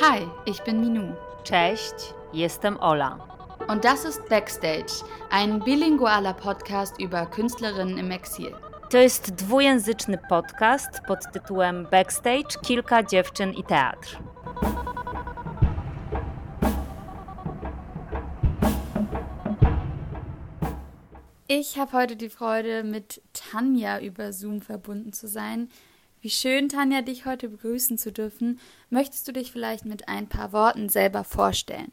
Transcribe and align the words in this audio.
Hi, 0.00 0.26
ich 0.46 0.62
bin 0.64 0.80
Minu. 0.80 1.14
Cześć, 1.44 1.94
jestem 2.32 2.80
Ola. 2.80 3.18
Und 3.68 3.84
das 3.84 4.04
ist 4.04 4.28
Backstage, 4.28 5.04
ein 5.30 5.60
bilingualer 5.60 6.34
Podcast 6.34 7.00
über 7.00 7.26
Künstlerinnen 7.26 7.98
im 7.98 8.10
Exil. 8.10 8.54
To 8.90 8.98
jest 8.98 9.34
dwujęzyczny 9.34 10.18
podcast 10.28 11.00
pod 11.06 11.32
tytułem 11.32 11.86
Backstage 11.90 12.60
Kilka 12.62 13.02
dziewczyn 13.02 13.52
i 13.52 13.64
teatr. 13.64 14.18
Ich 21.48 21.76
habe 21.76 21.92
heute 21.92 22.16
die 22.16 22.30
Freude, 22.30 22.82
mit 22.82 23.20
Tanja 23.32 24.00
über 24.00 24.32
Zoom 24.32 24.60
verbunden 24.60 25.12
zu 25.12 25.28
sein. 25.28 25.68
Wie 26.22 26.30
schön, 26.30 26.68
Tanja, 26.68 27.02
dich 27.02 27.26
heute 27.26 27.48
begrüßen 27.48 27.98
zu 27.98 28.12
dürfen. 28.12 28.60
Möchtest 28.90 29.26
du 29.26 29.32
dich 29.32 29.50
vielleicht 29.50 29.84
mit 29.84 30.06
ein 30.06 30.28
paar 30.28 30.52
Worten 30.52 30.88
selber 30.88 31.24
vorstellen? 31.24 31.90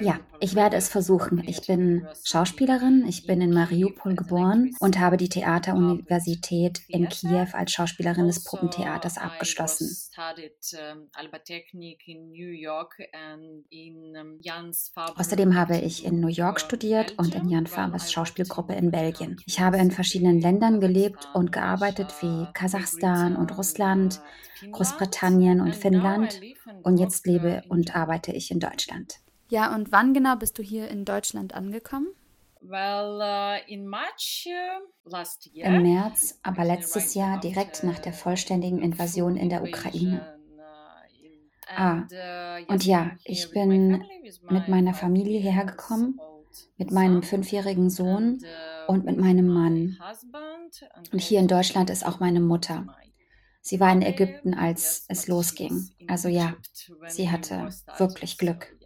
Ja, 0.00 0.20
ich 0.40 0.54
werde 0.54 0.76
es 0.76 0.88
versuchen. 0.88 1.42
Ich 1.46 1.66
bin 1.66 2.06
Schauspielerin, 2.24 3.04
ich 3.08 3.26
bin 3.26 3.40
in 3.40 3.52
Mariupol 3.52 4.14
geboren 4.14 4.74
und 4.80 4.98
habe 4.98 5.16
die 5.16 5.28
Theateruniversität 5.28 6.80
in 6.88 7.08
Kiew 7.08 7.48
als 7.52 7.72
Schauspielerin 7.72 8.26
des 8.26 8.38
Also, 8.38 8.50
Puppentheaters 8.50 9.18
abgeschlossen. 9.18 9.90
Außerdem 14.94 15.56
habe 15.56 15.78
ich 15.78 16.04
in 16.04 16.20
New 16.20 16.28
York 16.28 16.60
studiert 16.60 17.18
und 17.18 17.34
in 17.34 17.48
Jan 17.48 17.66
Fabers 17.66 18.12
Schauspielgruppe 18.12 18.74
in 18.74 18.90
Belgien. 18.90 19.40
Ich 19.46 19.60
habe 19.60 19.78
in 19.78 19.90
verschiedenen 19.90 20.40
Ländern 20.40 20.80
gelebt 20.80 21.28
und 21.34 21.52
gearbeitet 21.52 22.14
wie 22.20 22.46
Kasachstan 22.52 23.36
und 23.36 23.56
Russland, 23.56 24.20
Großbritannien 24.70 25.60
und 25.60 25.74
Finnland 25.74 26.40
und 26.82 26.98
jetzt 26.98 27.26
lebe 27.26 27.62
und 27.68 27.96
arbeite 27.96 28.32
ich 28.32 28.50
in 28.50 28.60
Deutschland. 28.60 29.16
Ja, 29.48 29.74
und 29.74 29.92
wann 29.92 30.14
genau 30.14 30.36
bist 30.36 30.58
du 30.58 30.62
hier 30.62 30.88
in 30.88 31.04
Deutschland 31.04 31.54
angekommen? 31.54 32.08
uh, 35.46 35.60
Im 35.66 35.82
März, 35.82 36.38
aber 36.42 36.64
letztes 36.64 37.14
Jahr 37.14 37.40
direkt 37.40 37.82
nach 37.82 37.98
der 37.98 38.12
vollständigen 38.12 38.80
Invasion 38.80 39.36
in 39.36 39.48
der 39.48 39.62
Ukraine. 39.62 40.38
Ah, 41.74 42.04
und 42.68 42.84
ja, 42.84 43.12
ich 43.24 43.50
bin 43.50 44.04
mit 44.48 44.68
meiner 44.68 44.94
Familie 44.94 45.40
hergekommen, 45.40 46.20
mit 46.76 46.90
meinem 46.90 47.22
fünfjährigen 47.22 47.90
Sohn 47.90 48.38
und 48.86 49.04
mit 49.04 49.18
meinem 49.18 49.48
Mann. 49.48 49.98
Und 51.12 51.20
hier 51.20 51.40
in 51.40 51.48
Deutschland 51.48 51.90
ist 51.90 52.06
auch 52.06 52.20
meine 52.20 52.40
Mutter. 52.40 52.86
Sie 53.62 53.78
war 53.78 53.92
in 53.92 54.02
Ägypten, 54.02 54.54
als 54.54 55.04
es 55.08 55.28
losging. 55.28 55.88
Also 56.08 56.28
ja, 56.28 56.54
sie 57.08 57.30
hatte 57.30 57.68
wirklich 57.96 58.36
Glück. 58.36 58.76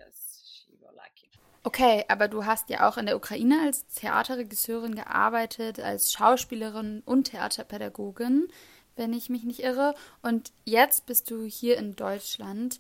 Okay, 1.65 2.05
aber 2.07 2.29
du 2.29 2.45
hast 2.45 2.71
ja 2.71 2.89
auch 2.89 2.97
in 2.97 3.07
der 3.07 3.17
Ukraine 3.17 3.61
als 3.63 3.87
Theaterregisseurin 3.89 4.95
gearbeitet, 4.95 5.81
als 5.81 6.13
Schauspielerin 6.13 7.03
und 7.05 7.25
Theaterpädagogin, 7.25 8.47
wenn 8.95 9.13
ich 9.13 9.31
mich 9.31 9.43
nicht 9.43 9.65
irre. 9.65 9.95
Und 10.23 10.53
jetzt 10.65 11.07
bist 11.07 11.29
du 11.31 11.45
hier 11.45 11.77
in 11.79 11.97
Deutschland. 11.97 12.79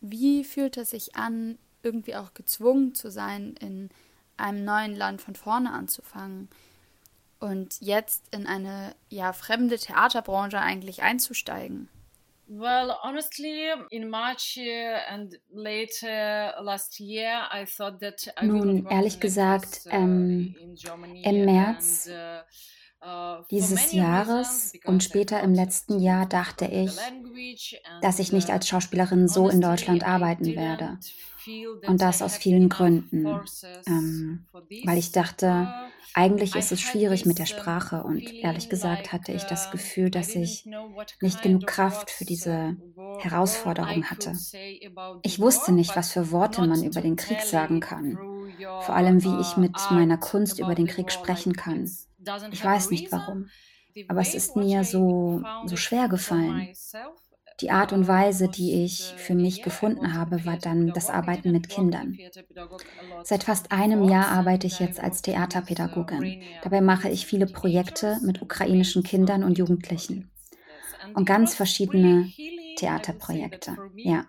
Wie 0.00 0.44
fühlt 0.44 0.76
es 0.76 0.90
sich 0.90 1.16
an, 1.16 1.58
irgendwie 1.82 2.14
auch 2.14 2.32
gezwungen 2.34 2.94
zu 2.94 3.10
sein, 3.10 3.56
in 3.58 3.88
einem 4.36 4.64
neuen 4.64 4.94
Land 4.94 5.22
von 5.22 5.34
vorne 5.34 5.72
anzufangen? 5.72 6.48
Und 7.40 7.80
jetzt 7.80 8.22
in 8.34 8.46
eine 8.46 8.94
ja 9.08 9.32
fremde 9.32 9.78
Theaterbranche 9.78 10.60
eigentlich 10.60 11.02
einzusteigen? 11.02 11.88
Well, 12.52 12.92
honestly, 13.02 13.70
in 13.90 14.08
March 14.08 14.58
and 15.08 15.38
later 15.52 16.54
last 16.60 16.98
year, 16.98 17.48
I 17.52 17.64
thought 17.64 18.00
that 18.00 18.26
I 18.40 18.46
Nun, 18.46 18.86
ehrlich 18.86 19.20
gesagt, 19.20 19.82
ähm, 19.88 20.56
im 21.22 21.44
März 21.44 22.08
uh, 22.08 23.44
dieses 23.52 23.92
Jahres 23.92 24.72
und 24.84 25.04
später 25.04 25.40
im 25.40 25.54
letzten 25.54 26.00
Jahr 26.00 26.26
dachte 26.26 26.64
ich, 26.64 26.98
dass 28.02 28.18
ich 28.18 28.32
nicht 28.32 28.50
als 28.50 28.66
Schauspielerin 28.68 29.28
so 29.28 29.48
in 29.48 29.60
Deutschland 29.60 30.04
arbeiten 30.04 30.46
werde. 30.56 30.98
Und 31.86 32.00
das 32.00 32.22
aus 32.22 32.36
vielen 32.36 32.68
Gründen. 32.68 33.26
Ähm, 33.86 34.46
weil 34.84 34.98
ich 34.98 35.12
dachte, 35.12 35.72
eigentlich 36.14 36.56
ist 36.56 36.72
es 36.72 36.80
schwierig 36.80 37.24
mit 37.24 37.38
der 37.38 37.46
Sprache 37.46 38.02
und 38.02 38.32
ehrlich 38.34 38.68
gesagt 38.68 39.12
hatte 39.12 39.32
ich 39.32 39.44
das 39.44 39.70
Gefühl, 39.70 40.10
dass 40.10 40.34
ich 40.34 40.66
nicht 41.20 41.42
genug 41.42 41.66
Kraft 41.66 42.10
für 42.10 42.24
diese 42.24 42.76
Herausforderung 43.18 44.04
hatte. 44.04 44.32
Ich 45.22 45.40
wusste 45.40 45.72
nicht, 45.72 45.94
was 45.96 46.12
für 46.12 46.30
Worte 46.30 46.62
man 46.62 46.82
über 46.82 47.00
den 47.00 47.16
Krieg 47.16 47.40
sagen 47.42 47.80
kann. 47.80 48.18
Vor 48.82 48.94
allem, 48.94 49.22
wie 49.22 49.40
ich 49.40 49.56
mit 49.56 49.76
meiner 49.90 50.18
Kunst 50.18 50.58
über 50.58 50.74
den 50.74 50.86
Krieg 50.86 51.12
sprechen 51.12 51.54
kann. 51.54 51.88
Ich 52.50 52.64
weiß 52.64 52.90
nicht 52.90 53.12
warum. 53.12 53.46
Aber 54.08 54.20
es 54.20 54.34
ist 54.34 54.56
mir 54.56 54.84
so, 54.84 55.42
so 55.64 55.76
schwer 55.76 56.08
gefallen. 56.08 56.68
Die 57.60 57.70
Art 57.70 57.92
und 57.92 58.08
Weise, 58.08 58.48
die 58.48 58.84
ich 58.84 59.14
für 59.16 59.34
mich 59.34 59.62
gefunden 59.62 60.14
habe, 60.14 60.44
war 60.44 60.56
dann 60.56 60.92
das 60.92 61.10
Arbeiten 61.10 61.52
mit 61.52 61.68
Kindern. 61.68 62.16
Seit 63.22 63.44
fast 63.44 63.72
einem 63.72 64.04
Jahr 64.04 64.28
arbeite 64.28 64.66
ich 64.66 64.78
jetzt 64.78 65.00
als 65.00 65.22
Theaterpädagogin. 65.22 66.42
Dabei 66.62 66.80
mache 66.80 67.08
ich 67.08 67.26
viele 67.26 67.46
Projekte 67.46 68.18
mit 68.24 68.40
ukrainischen 68.40 69.02
Kindern 69.02 69.44
und 69.44 69.58
Jugendlichen 69.58 70.30
und 71.14 71.24
ganz 71.26 71.54
verschiedene 71.54 72.30
Theaterprojekte. 72.76 73.76
Ja. 73.96 74.26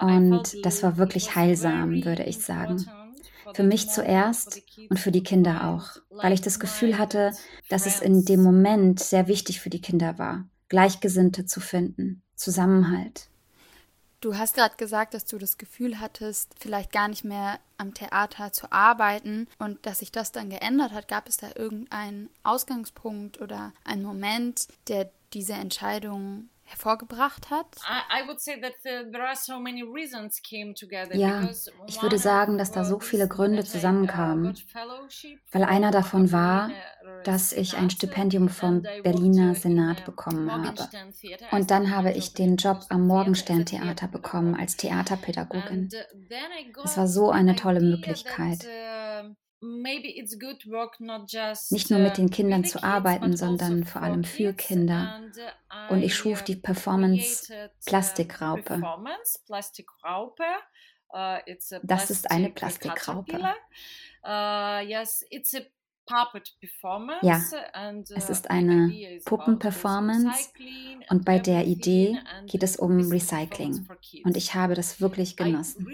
Und 0.00 0.64
das 0.64 0.82
war 0.82 0.96
wirklich 0.98 1.34
heilsam, 1.34 2.04
würde 2.04 2.24
ich 2.24 2.38
sagen. 2.38 2.84
Für 3.54 3.62
mich 3.62 3.88
zuerst 3.90 4.62
und 4.88 4.98
für 4.98 5.12
die 5.12 5.22
Kinder 5.22 5.68
auch, 5.68 6.00
weil 6.10 6.32
ich 6.32 6.40
das 6.40 6.60
Gefühl 6.60 6.98
hatte, 6.98 7.32
dass 7.68 7.86
es 7.86 8.00
in 8.00 8.24
dem 8.24 8.42
Moment 8.42 9.00
sehr 9.00 9.28
wichtig 9.28 9.60
für 9.60 9.70
die 9.70 9.80
Kinder 9.80 10.18
war, 10.18 10.44
Gleichgesinnte 10.68 11.44
zu 11.46 11.60
finden, 11.60 12.22
Zusammenhalt. 12.34 13.28
Du 14.22 14.36
hast 14.38 14.54
gerade 14.54 14.76
gesagt, 14.76 15.14
dass 15.14 15.24
du 15.24 15.36
das 15.36 15.58
Gefühl 15.58 15.98
hattest, 15.98 16.54
vielleicht 16.60 16.92
gar 16.92 17.08
nicht 17.08 17.24
mehr 17.24 17.58
am 17.76 17.92
Theater 17.92 18.52
zu 18.52 18.70
arbeiten 18.70 19.48
und 19.58 19.84
dass 19.84 19.98
sich 19.98 20.12
das 20.12 20.30
dann 20.30 20.48
geändert 20.48 20.92
hat. 20.92 21.08
Gab 21.08 21.28
es 21.28 21.38
da 21.38 21.48
irgendeinen 21.56 22.30
Ausgangspunkt 22.44 23.40
oder 23.40 23.72
einen 23.84 24.04
Moment, 24.04 24.68
der 24.86 25.10
diese 25.32 25.54
Entscheidung 25.54 26.50
hervorgebracht 26.72 27.50
hat? 27.50 27.66
Ja, 31.12 31.48
ich 31.86 32.02
würde 32.02 32.18
sagen, 32.18 32.58
dass 32.58 32.72
da 32.72 32.84
so 32.84 33.00
viele 33.00 33.28
Gründe 33.28 33.64
zusammenkamen, 33.64 34.54
weil 35.52 35.64
einer 35.64 35.90
davon 35.90 36.32
war, 36.32 36.70
dass 37.24 37.52
ich 37.52 37.76
ein 37.76 37.90
Stipendium 37.90 38.48
vom 38.48 38.82
Berliner 39.02 39.54
Senat 39.54 40.04
bekommen 40.04 40.50
habe. 40.50 40.88
Und 41.50 41.70
dann 41.70 41.94
habe 41.94 42.12
ich 42.12 42.34
den 42.34 42.56
Job 42.56 42.86
am 42.88 43.06
Morgenstern 43.06 43.64
Theater 43.66 44.08
bekommen 44.08 44.54
als 44.54 44.76
Theaterpädagogin. 44.76 45.88
Es 46.82 46.96
war 46.96 47.06
so 47.06 47.30
eine 47.30 47.54
tolle 47.54 47.80
Möglichkeit. 47.80 48.66
Nicht 51.70 51.90
nur 51.90 52.00
mit 52.00 52.18
den 52.18 52.30
Kindern 52.30 52.64
zu 52.64 52.82
arbeiten, 52.82 53.36
sondern 53.36 53.84
vor 53.84 54.02
allem 54.02 54.24
für 54.24 54.52
Kinder. 54.52 55.20
Und 55.88 56.02
ich 56.02 56.14
schuf 56.16 56.42
die 56.42 56.56
Performance 56.56 57.52
Plastikraupe. 57.86 58.80
Das 61.82 62.10
ist 62.10 62.30
eine 62.30 62.50
Plastikraupe. 62.50 63.38
Ja, 67.22 67.42
es 68.14 68.30
ist 68.30 68.50
eine 68.50 69.20
Puppenperformance 69.24 70.50
und 71.08 71.24
bei 71.24 71.38
der 71.38 71.66
Idee 71.66 72.18
geht 72.46 72.62
es 72.62 72.76
um 72.76 73.10
Recycling. 73.10 73.86
Und 74.24 74.36
ich 74.36 74.54
habe 74.54 74.74
das 74.74 75.00
wirklich 75.00 75.36
genossen. 75.36 75.86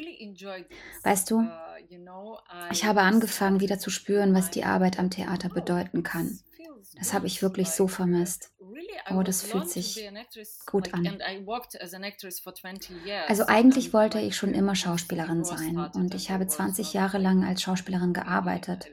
Weißt 1.03 1.31
du, 1.31 1.49
ich 2.71 2.85
habe 2.85 3.01
angefangen 3.03 3.61
wieder 3.61 3.79
zu 3.79 3.91
spüren, 3.91 4.35
was 4.35 4.51
die 4.51 4.65
Arbeit 4.65 4.99
am 4.99 5.11
Theater 5.11 5.49
bedeuten 5.49 6.03
kann. 6.03 6.39
Das 6.97 7.13
habe 7.13 7.27
ich 7.27 7.43
wirklich 7.43 7.71
so 7.71 7.87
vermisst. 7.89 8.53
Oh, 9.11 9.23
das 9.23 9.43
fühlt 9.43 9.69
sich 9.69 10.09
gut 10.67 10.93
an. 10.95 11.19
Also 13.27 13.47
eigentlich 13.47 13.93
wollte 13.93 14.21
ich 14.21 14.37
schon 14.37 14.55
immer 14.55 14.75
Schauspielerin 14.75 15.45
sein 15.45 15.77
und 15.95 16.15
ich 16.15 16.31
habe 16.31 16.47
20 16.47 16.93
Jahre 16.93 17.19
lang 17.19 17.45
als 17.45 17.63
Schauspielerin 17.63 18.13
gearbeitet. 18.13 18.87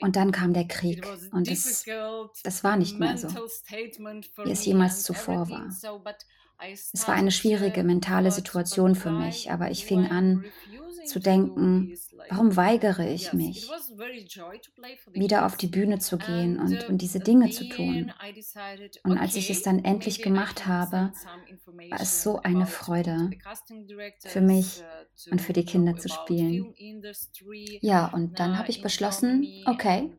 Und 0.00 0.16
dann 0.16 0.32
kam 0.32 0.52
der 0.52 0.66
Krieg 0.68 1.06
und 1.32 1.48
es, 1.48 1.84
das 2.42 2.64
war 2.64 2.76
nicht 2.76 2.98
mehr 2.98 3.16
so, 3.18 3.28
wie 4.42 4.50
es 4.50 4.64
jemals 4.64 5.02
zuvor 5.02 5.50
war. 5.50 5.80
Es 6.58 7.06
war 7.06 7.14
eine 7.14 7.30
schwierige 7.30 7.84
mentale 7.84 8.30
Situation 8.30 8.94
für 8.94 9.10
mich, 9.10 9.50
aber 9.50 9.70
ich 9.70 9.84
fing 9.84 10.06
an 10.06 10.44
zu 11.04 11.20
denken, 11.20 11.94
warum 12.28 12.56
weigere 12.56 13.08
ich 13.08 13.32
mich, 13.32 13.68
wieder 15.12 15.46
auf 15.46 15.56
die 15.56 15.68
Bühne 15.68 15.98
zu 15.98 16.18
gehen 16.18 16.58
und, 16.58 16.88
und 16.88 16.98
diese 16.98 17.20
Dinge 17.20 17.50
zu 17.50 17.68
tun. 17.68 18.12
Und 19.04 19.18
als 19.18 19.36
ich 19.36 19.50
es 19.50 19.62
dann 19.62 19.84
endlich 19.84 20.22
gemacht 20.22 20.66
habe, 20.66 21.12
war 21.90 22.00
es 22.00 22.22
so 22.22 22.40
eine 22.42 22.66
Freude 22.66 23.30
für 24.20 24.40
mich 24.40 24.82
und 25.30 25.40
für 25.40 25.52
die 25.52 25.64
Kinder 25.64 25.96
zu 25.96 26.08
spielen. 26.08 26.74
Ja, 27.80 28.06
und 28.06 28.38
dann 28.40 28.58
habe 28.58 28.70
ich 28.70 28.82
beschlossen, 28.82 29.46
okay, 29.64 30.10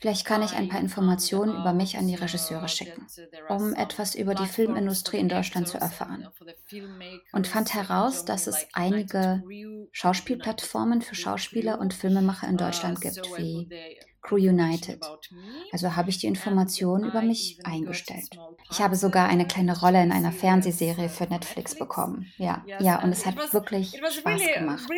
Vielleicht 0.00 0.24
kann 0.24 0.42
ich 0.42 0.54
ein 0.54 0.68
paar 0.68 0.80
Informationen 0.80 1.54
über 1.54 1.74
mich 1.74 1.98
an 1.98 2.06
die 2.06 2.14
Regisseure 2.14 2.68
schicken, 2.68 3.06
um 3.48 3.74
etwas 3.74 4.14
über 4.14 4.34
die 4.34 4.46
Filmindustrie 4.46 5.18
in 5.18 5.28
Deutschland 5.28 5.68
zu 5.68 5.78
erfahren. 5.78 6.26
Und 7.32 7.46
fand 7.46 7.74
heraus, 7.74 8.24
dass 8.24 8.46
es 8.46 8.66
einige 8.72 9.44
Schauspielplattformen 9.92 11.02
für 11.02 11.14
Schauspieler 11.14 11.78
und 11.78 11.92
Filmemacher 11.92 12.48
in 12.48 12.56
Deutschland 12.56 13.00
gibt, 13.00 13.36
wie 13.36 13.68
Crew 14.22 14.36
United. 14.36 15.00
Also 15.72 15.96
habe 15.96 16.10
ich 16.10 16.18
die 16.18 16.26
Informationen 16.26 17.04
über 17.04 17.22
mich 17.22 17.58
eingestellt. 17.64 18.28
Ich 18.70 18.80
habe 18.80 18.96
sogar 18.96 19.28
eine 19.28 19.46
kleine 19.46 19.78
Rolle 19.78 20.02
in 20.02 20.12
einer 20.12 20.32
Fernsehserie 20.32 21.08
für 21.08 21.24
Netflix 21.24 21.76
bekommen. 21.76 22.32
Ja, 22.36 22.64
ja, 22.78 23.02
und 23.02 23.12
es 23.12 23.26
hat 23.26 23.52
wirklich 23.52 23.96
Spaß 23.96 24.42
gemacht. 24.54 24.88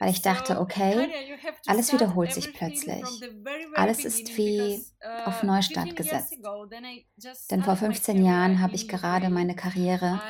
Weil 0.00 0.10
ich 0.10 0.22
dachte, 0.22 0.60
okay, 0.60 1.10
alles 1.66 1.92
wiederholt 1.92 2.32
sich 2.32 2.52
plötzlich. 2.52 3.04
Alles 3.74 4.04
ist 4.04 4.36
wie 4.36 4.84
auf 5.24 5.42
uh, 5.42 5.46
Neustart 5.46 5.96
gesetzt. 5.96 6.36
Denn 7.50 7.62
vor 7.62 7.76
15 7.76 8.24
Jahren 8.24 8.60
habe 8.60 8.74
ich 8.74 8.88
gerade 8.88 9.30
meine 9.30 9.54
Karriere 9.54 10.20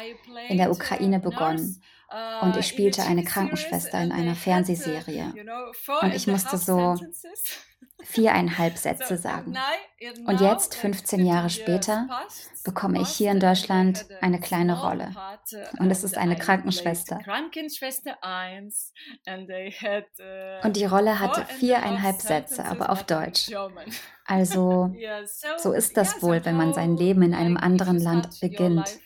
in 0.49 0.57
der 0.57 0.71
Ukraine 0.71 1.21
begonnen 1.21 1.83
und 2.43 2.57
ich 2.57 2.67
spielte 2.67 3.03
eine 3.05 3.25
Krankenschwester 3.25 4.01
in 4.03 4.13
einer 4.13 4.35
Fernsehserie. 4.35 5.33
Und 6.03 6.15
ich 6.15 6.27
musste 6.27 6.59
so 6.59 6.97
viereinhalb 8.05 8.77
Sätze 8.77 9.17
sagen. 9.17 9.57
Und 10.27 10.41
jetzt, 10.41 10.75
15 10.75 11.25
Jahre 11.25 11.51
später, 11.51 12.09
bekomme 12.65 13.01
ich 13.01 13.09
hier 13.09 13.31
in 13.31 13.41
Deutschland 13.41 14.07
eine 14.21 14.41
kleine 14.41 14.81
Rolle. 14.81 15.11
Und 15.79 15.91
es 15.91 16.03
ist 16.03 16.17
eine 16.17 16.37
Krankenschwester. 16.37 17.21
Und 20.63 20.77
die 20.77 20.85
Rolle 20.85 21.21
hatte 21.21 21.45
viereinhalb 21.47 22.21
Sätze, 22.21 22.65
aber 22.65 22.91
auf 22.91 23.05
Deutsch. 23.05 23.51
Also, 24.25 24.95
so 25.59 25.73
ist 25.73 25.97
das 25.97 26.23
wohl, 26.23 26.45
wenn 26.45 26.57
man 26.57 26.73
sein 26.73 26.97
Leben 26.97 27.23
in 27.23 27.35
einem 27.35 27.57
anderen 27.57 27.99
Land 27.99 28.41
beginnt. 28.41 28.99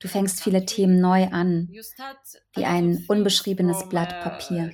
Du 0.00 0.08
fängst 0.08 0.42
viele 0.42 0.64
Themen 0.64 1.00
neu 1.00 1.26
an, 1.26 1.68
wie 2.54 2.64
ein 2.64 3.04
unbeschriebenes 3.06 3.88
Blatt 3.90 4.20
Papier. 4.22 4.72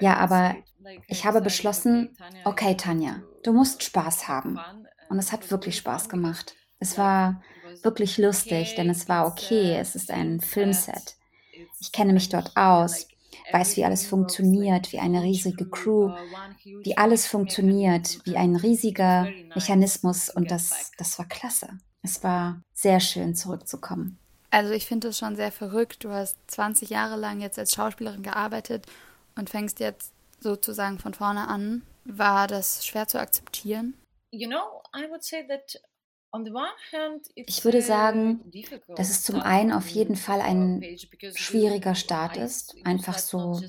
Ja, 0.00 0.16
aber 0.18 0.56
ich 1.08 1.24
habe 1.24 1.40
beschlossen, 1.40 2.16
okay, 2.44 2.76
Tanja, 2.76 3.22
du 3.42 3.52
musst 3.52 3.82
Spaß 3.82 4.28
haben. 4.28 4.60
Und 5.08 5.18
es 5.18 5.32
hat 5.32 5.50
wirklich 5.50 5.76
Spaß 5.78 6.08
gemacht. 6.10 6.54
Es 6.78 6.98
war 6.98 7.42
wirklich 7.82 8.18
lustig, 8.18 8.74
denn 8.74 8.90
es 8.90 9.08
war 9.08 9.26
okay, 9.26 9.76
es 9.78 9.94
ist 9.94 10.10
ein 10.10 10.40
Filmset. 10.40 11.16
Ich 11.80 11.92
kenne 11.92 12.12
mich 12.12 12.28
dort 12.28 12.54
aus 12.56 13.08
weiß, 13.52 13.76
wie 13.76 13.84
alles 13.84 14.06
funktioniert, 14.06 14.92
wie 14.92 14.98
eine 14.98 15.22
riesige 15.22 15.68
Crew, 15.68 16.14
wie 16.64 16.96
alles 16.96 17.26
funktioniert, 17.26 18.20
wie 18.24 18.36
ein 18.36 18.56
riesiger 18.56 19.28
Mechanismus 19.54 20.30
und 20.30 20.50
das, 20.50 20.92
das 20.98 21.18
war 21.18 21.26
klasse. 21.26 21.68
Es 22.02 22.22
war 22.22 22.60
sehr 22.72 23.00
schön 23.00 23.34
zurückzukommen. 23.34 24.18
Also 24.50 24.72
ich 24.72 24.86
finde 24.86 25.08
es 25.08 25.18
schon 25.18 25.36
sehr 25.36 25.50
verrückt. 25.50 26.04
Du 26.04 26.10
hast 26.10 26.38
20 26.48 26.90
Jahre 26.90 27.16
lang 27.16 27.40
jetzt 27.40 27.58
als 27.58 27.72
Schauspielerin 27.72 28.22
gearbeitet 28.22 28.86
und 29.36 29.50
fängst 29.50 29.80
jetzt 29.80 30.12
sozusagen 30.40 30.98
von 30.98 31.14
vorne 31.14 31.48
an. 31.48 31.82
War 32.04 32.46
das 32.46 32.86
schwer 32.86 33.08
zu 33.08 33.18
akzeptieren? 33.18 33.94
You 34.30 34.48
know, 34.48 34.82
I 34.94 35.08
would 35.10 35.24
say 35.24 35.46
that 35.48 35.80
ich 37.34 37.64
würde 37.64 37.82
sagen, 37.82 38.40
dass 38.96 39.10
es 39.10 39.22
zum 39.22 39.40
einen 39.40 39.72
auf 39.72 39.88
jeden 39.88 40.16
Fall 40.16 40.40
ein 40.40 40.84
schwieriger 41.34 41.94
Start 41.94 42.36
ist, 42.36 42.76
einfach 42.84 43.18
so 43.18 43.60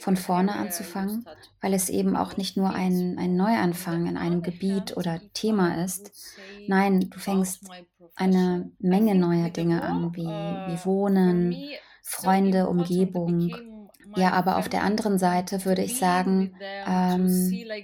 von 0.00 0.16
vorne 0.16 0.54
anzufangen, 0.54 1.24
weil 1.60 1.74
es 1.74 1.88
eben 1.88 2.16
auch 2.16 2.36
nicht 2.36 2.56
nur 2.56 2.70
ein, 2.70 3.18
ein 3.18 3.36
Neuanfang 3.36 4.06
in 4.06 4.16
einem 4.16 4.42
Gebiet 4.42 4.96
oder 4.96 5.20
Thema 5.32 5.82
ist. 5.84 6.10
Nein, 6.66 7.08
du 7.10 7.18
fängst 7.18 7.68
eine 8.16 8.70
Menge 8.78 9.14
neuer 9.14 9.50
Dinge 9.50 9.82
an, 9.82 10.14
wie, 10.16 10.26
wie 10.26 10.84
Wohnen, 10.84 11.56
Freunde, 12.02 12.68
Umgebung, 12.68 13.52
ja, 14.16 14.32
aber 14.32 14.56
auf 14.56 14.68
der 14.68 14.82
anderen 14.82 15.18
Seite 15.18 15.64
würde 15.64 15.82
ich 15.82 15.98
sagen, 15.98 16.54
ähm, 16.86 17.26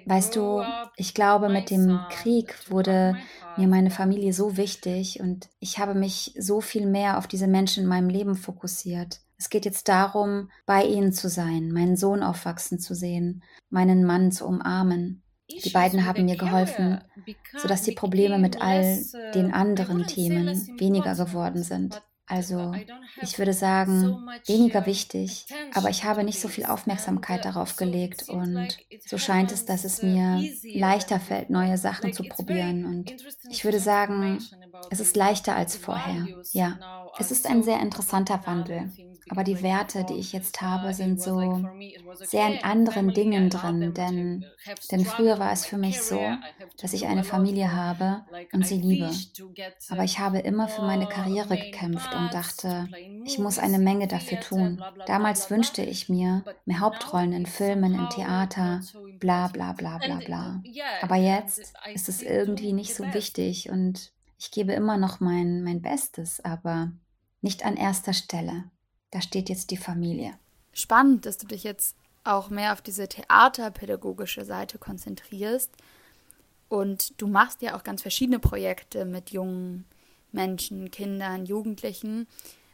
weißt 0.06 0.34
du, 0.36 0.62
ich 0.96 1.14
glaube, 1.14 1.48
mit 1.48 1.70
dem 1.70 2.00
Krieg 2.10 2.70
wurde 2.70 3.16
mir 3.56 3.68
meine 3.68 3.90
Familie 3.90 4.32
so 4.32 4.56
wichtig 4.56 5.20
und 5.20 5.48
ich 5.60 5.78
habe 5.78 5.94
mich 5.94 6.34
so 6.38 6.60
viel 6.60 6.86
mehr 6.86 7.18
auf 7.18 7.26
diese 7.26 7.46
Menschen 7.46 7.84
in 7.84 7.88
meinem 7.88 8.08
Leben 8.08 8.34
fokussiert. 8.34 9.20
Es 9.36 9.50
geht 9.50 9.64
jetzt 9.64 9.88
darum, 9.88 10.50
bei 10.64 10.84
ihnen 10.84 11.12
zu 11.12 11.28
sein, 11.28 11.70
meinen 11.70 11.96
Sohn 11.96 12.22
aufwachsen 12.22 12.78
zu 12.78 12.94
sehen, 12.94 13.42
meinen 13.68 14.04
Mann 14.04 14.32
zu 14.32 14.46
umarmen. 14.46 15.22
Die 15.50 15.70
beiden 15.70 16.06
haben 16.06 16.24
mir 16.24 16.36
geholfen, 16.36 17.00
sodass 17.56 17.82
die 17.82 17.92
Probleme 17.92 18.38
mit 18.38 18.62
all 18.62 19.04
den 19.34 19.52
anderen 19.52 20.06
Themen 20.06 20.48
weniger 20.78 21.14
geworden 21.14 21.62
sind. 21.62 22.00
Also 22.26 22.72
ich 23.20 23.38
würde 23.38 23.52
sagen, 23.52 24.26
weniger 24.46 24.86
wichtig, 24.86 25.46
aber 25.74 25.90
ich 25.90 26.04
habe 26.04 26.24
nicht 26.24 26.40
so 26.40 26.48
viel 26.48 26.64
Aufmerksamkeit 26.64 27.44
darauf 27.44 27.76
gelegt 27.76 28.28
und 28.28 28.78
so 29.04 29.18
scheint 29.18 29.52
es, 29.52 29.64
dass 29.66 29.84
es 29.84 30.02
mir 30.02 30.48
leichter 30.72 31.20
fällt, 31.20 31.50
neue 31.50 31.76
Sachen 31.76 32.12
zu 32.12 32.24
probieren 32.24 32.86
und 32.86 33.14
ich 33.48 33.64
würde 33.64 33.78
sagen, 33.78 34.38
es 34.88 35.00
ist 35.00 35.16
leichter 35.16 35.54
als 35.54 35.76
vorher. 35.76 36.30
Ja, 36.52 36.80
es 37.16 37.30
ist 37.30 37.46
ein 37.46 37.62
sehr 37.62 37.80
interessanter 37.80 38.46
Wandel. 38.46 38.90
Aber 39.30 39.44
die 39.44 39.62
Werte, 39.62 40.04
die 40.04 40.14
ich 40.14 40.32
jetzt 40.32 40.60
habe, 40.60 40.92
sind 40.92 41.20
so 41.20 41.64
sehr 42.14 42.48
in 42.48 42.64
anderen 42.64 43.14
Dingen 43.14 43.50
drin, 43.50 43.94
denn, 43.94 44.44
denn 44.90 45.04
früher 45.04 45.38
war 45.38 45.52
es 45.52 45.64
für 45.64 45.78
mich 45.78 46.02
so, 46.02 46.20
dass 46.80 46.92
ich 46.92 47.06
eine 47.06 47.24
Familie 47.24 47.72
habe 47.72 48.24
und 48.52 48.66
sie 48.66 48.80
liebe. 48.80 49.10
Aber 49.88 50.04
ich 50.04 50.18
habe 50.18 50.38
immer 50.38 50.68
für 50.68 50.82
meine 50.82 51.06
Karriere 51.06 51.56
gekämpft 51.56 52.14
und 52.14 52.34
dachte, 52.34 52.88
ich 53.24 53.38
muss 53.38 53.58
eine 53.58 53.78
Menge 53.78 54.08
dafür 54.08 54.40
tun. 54.40 54.82
Damals 55.06 55.50
wünschte 55.50 55.82
ich 55.82 56.08
mir 56.08 56.44
mehr 56.66 56.80
Hauptrollen 56.80 57.32
in 57.32 57.46
Filmen, 57.46 57.94
in 57.94 58.08
Theater, 58.10 58.80
bla 59.18 59.48
bla 59.48 59.72
bla 59.72 59.98
bla 59.98 60.16
bla. 60.16 60.62
Aber 61.00 61.16
jetzt 61.16 61.72
ist 61.94 62.08
es 62.08 62.22
irgendwie 62.22 62.72
nicht 62.72 62.94
so 62.94 63.04
wichtig 63.14 63.70
und 63.70 64.12
ich 64.38 64.50
gebe 64.50 64.72
immer 64.72 64.98
noch 64.98 65.20
mein, 65.20 65.62
mein 65.62 65.80
Bestes, 65.80 66.44
aber 66.44 66.92
nicht 67.40 67.64
an 67.64 67.76
erster 67.76 68.12
Stelle. 68.12 68.64
Da 69.14 69.20
steht 69.20 69.48
jetzt 69.48 69.70
die 69.70 69.76
Familie. 69.76 70.36
Spannend, 70.72 71.24
dass 71.24 71.38
du 71.38 71.46
dich 71.46 71.62
jetzt 71.62 71.94
auch 72.24 72.50
mehr 72.50 72.72
auf 72.72 72.82
diese 72.82 73.06
theaterpädagogische 73.06 74.44
Seite 74.44 74.76
konzentrierst. 74.76 75.70
Und 76.68 77.20
du 77.22 77.28
machst 77.28 77.62
ja 77.62 77.76
auch 77.76 77.84
ganz 77.84 78.02
verschiedene 78.02 78.40
Projekte 78.40 79.04
mit 79.04 79.30
jungen 79.30 79.84
Menschen, 80.32 80.90
Kindern, 80.90 81.46
Jugendlichen. 81.46 82.26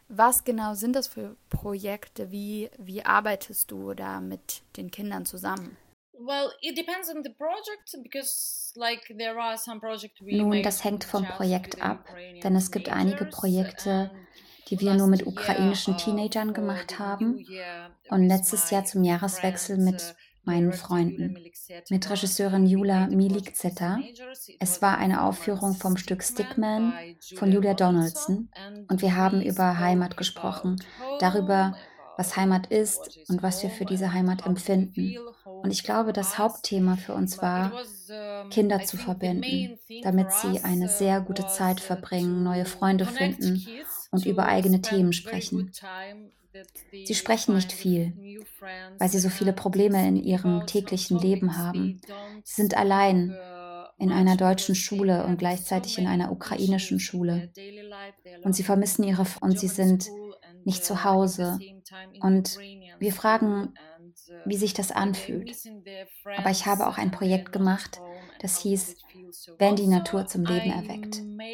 Was 0.08 0.44
genau 0.44 0.72
sind 0.72 0.96
das 0.96 1.08
für 1.08 1.36
Projekte? 1.50 2.30
Wie, 2.30 2.70
wie 2.78 3.04
arbeitest 3.04 3.70
du 3.70 3.92
da 3.92 4.22
mit 4.22 4.62
den 4.78 4.90
Kindern 4.90 5.26
zusammen? 5.26 5.76
Nun, 10.22 10.62
das 10.62 10.84
hängt 10.84 11.04
vom 11.04 11.26
Projekt 11.26 11.82
ab, 11.82 12.08
denn 12.42 12.56
es 12.56 12.70
gibt 12.70 12.88
einige 12.88 13.26
Projekte, 13.26 14.10
die 14.70 14.80
wir 14.80 14.94
nur 14.94 15.08
mit 15.08 15.26
ukrainischen 15.26 15.96
Teenagern 15.96 16.54
gemacht 16.54 16.98
haben 16.98 17.44
und 18.08 18.28
letztes 18.28 18.70
Jahr 18.70 18.84
zum 18.84 19.04
Jahreswechsel 19.04 19.78
mit 19.78 20.14
meinen 20.44 20.72
Freunden, 20.72 21.36
mit 21.90 22.08
Regisseurin 22.08 22.66
Jula 22.66 23.08
Milikzeta. 23.08 23.98
Es 24.58 24.80
war 24.80 24.98
eine 24.98 25.22
Aufführung 25.22 25.74
vom 25.74 25.96
Stück 25.96 26.22
Stickman 26.22 26.94
von 27.36 27.52
Julia 27.52 27.74
Donaldson 27.74 28.48
und 28.88 29.02
wir 29.02 29.16
haben 29.16 29.42
über 29.42 29.78
Heimat 29.78 30.16
gesprochen, 30.16 30.76
darüber, 31.18 31.76
was 32.16 32.36
Heimat 32.36 32.66
ist 32.66 33.18
und 33.28 33.42
was 33.42 33.62
wir 33.62 33.70
für 33.70 33.84
diese 33.84 34.12
Heimat 34.12 34.46
empfinden. 34.46 35.16
Und 35.44 35.70
ich 35.70 35.84
glaube, 35.84 36.12
das 36.12 36.38
Hauptthema 36.38 36.96
für 36.96 37.14
uns 37.14 37.40
war, 37.42 37.72
Kinder 38.50 38.80
zu 38.80 38.96
verbinden, 38.96 39.78
damit 40.02 40.32
sie 40.32 40.60
eine 40.62 40.88
sehr 40.88 41.20
gute 41.20 41.46
Zeit 41.46 41.80
verbringen, 41.80 42.42
neue 42.42 42.64
Freunde 42.64 43.06
finden 43.06 43.66
und 44.10 44.26
über 44.26 44.46
eigene 44.46 44.80
Themen 44.80 45.12
sprechen. 45.12 45.72
Sie 47.04 47.14
sprechen 47.14 47.54
nicht 47.54 47.72
viel, 47.72 48.44
weil 48.98 49.08
sie 49.08 49.20
so 49.20 49.28
viele 49.28 49.52
Probleme 49.52 50.06
in 50.06 50.16
ihrem 50.16 50.66
täglichen 50.66 51.18
Leben 51.18 51.56
haben. 51.56 52.00
Sie 52.44 52.54
sind 52.62 52.76
allein 52.76 53.36
in 53.98 54.10
einer 54.10 54.36
deutschen 54.36 54.74
Schule 54.74 55.24
und 55.26 55.38
gleichzeitig 55.38 55.98
in 55.98 56.06
einer 56.06 56.32
ukrainischen 56.32 56.98
Schule. 56.98 57.52
Und 58.42 58.56
sie 58.56 58.62
vermissen 58.62 59.04
ihre 59.04 59.26
und 59.40 59.58
sie 59.60 59.68
sind 59.68 60.08
nicht 60.64 60.84
zu 60.84 61.04
Hause. 61.04 61.58
Und 62.20 62.58
wir 62.98 63.12
fragen, 63.12 63.74
wie 64.44 64.56
sich 64.56 64.74
das 64.74 64.90
anfühlt. 64.90 65.56
Aber 66.36 66.50
ich 66.50 66.66
habe 66.66 66.86
auch 66.86 66.98
ein 66.98 67.10
Projekt 67.10 67.52
gemacht, 67.52 68.00
das 68.40 68.60
hieß, 68.60 68.96
wenn 69.58 69.76
die 69.76 69.86
Natur 69.86 70.26
zum 70.26 70.44
Leben 70.44 70.70
erweckt. 70.70 71.22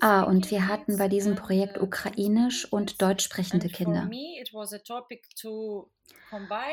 Ah, 0.00 0.22
und 0.22 0.50
wir 0.50 0.68
hatten 0.68 0.98
bei 0.98 1.08
diesem 1.08 1.34
Projekt 1.34 1.78
ukrainisch 1.78 2.70
und 2.70 3.00
deutsch 3.02 3.24
sprechende 3.24 3.68
Kinder. 3.68 4.10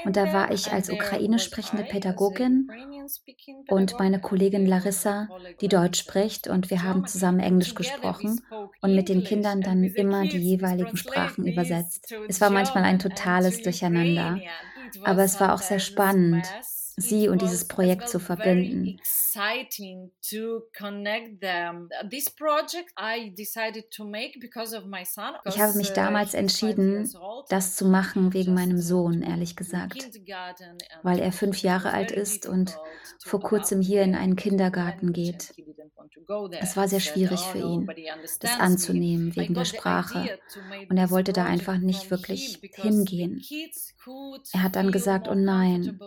Und 0.04 0.18
da 0.18 0.34
war 0.34 0.52
ich 0.52 0.72
als 0.72 0.90
ukrainisch 0.90 1.44
sprechende 1.44 1.84
Pädagogin 1.84 2.68
und 3.68 3.98
meine 4.00 4.20
Kollegin 4.20 4.66
Larissa, 4.66 5.30
die 5.62 5.68
Deutsch 5.68 6.00
spricht, 6.00 6.48
und 6.48 6.70
wir 6.70 6.84
haben 6.84 7.06
zusammen 7.06 7.40
Englisch 7.40 7.76
gesprochen 7.76 8.42
und 8.82 8.96
mit 8.96 9.10
den 9.10 9.24
Kindern 9.24 9.62
dann 9.62 9.84
immer 9.84 10.24
die 10.24 10.40
jeweiligen 10.40 10.98
Sprachen 10.98 11.46
übersetzt. 11.46 12.14
Es 12.28 12.42
war 12.42 12.50
manchmal 12.50 12.84
ein 12.84 13.00
totales 13.00 13.62
Durcheinander, 13.62 14.42
aber 15.04 15.24
es 15.24 15.40
war 15.40 15.54
auch 15.54 15.62
sehr 15.62 15.80
spannend 15.80 16.48
sie 16.96 17.28
und 17.28 17.42
dieses 17.42 17.68
Projekt 17.68 18.08
zu 18.10 18.20
verbinden. 18.20 19.00
Ich 25.46 25.60
habe 25.60 25.78
mich 25.78 25.90
uh, 25.90 25.94
damals 25.96 26.34
entschieden, 26.34 27.12
das 27.50 27.76
zu 27.76 27.86
machen 27.86 28.34
wegen 28.34 28.54
meinem 28.54 28.80
Sohn, 28.80 29.22
ehrlich 29.22 29.56
gesagt, 29.56 30.10
weil 31.02 31.20
er 31.20 31.32
fünf 31.32 31.62
Jahre 31.62 31.92
alt 31.92 32.12
ist 32.12 32.46
und 32.46 32.78
vor 33.20 33.40
kurzem 33.42 33.82
hier 33.82 34.04
in 34.04 34.16
einen 34.16 34.36
Kindergarten 34.36 35.14
geht. 35.14 35.54
Es 36.60 36.78
war 36.78 36.88
sehr 36.88 37.00
schwierig 37.00 37.40
für 37.40 37.66
oh, 37.66 37.74
ihn, 37.74 37.90
das 38.40 38.60
anzunehmen 38.60 39.36
wegen 39.36 39.54
der 39.54 39.66
Sprache. 39.66 40.40
Und 40.90 40.98
er 40.98 41.10
wollte 41.10 41.34
da 41.34 41.46
einfach 41.46 41.78
nicht 41.78 42.12
wirklich 42.12 42.60
hingehen. 42.76 43.42
Er 44.54 44.64
hat 44.64 44.76
dann 44.76 44.92
gesagt, 44.92 45.28
oh 45.28 45.36
nein, 45.36 46.00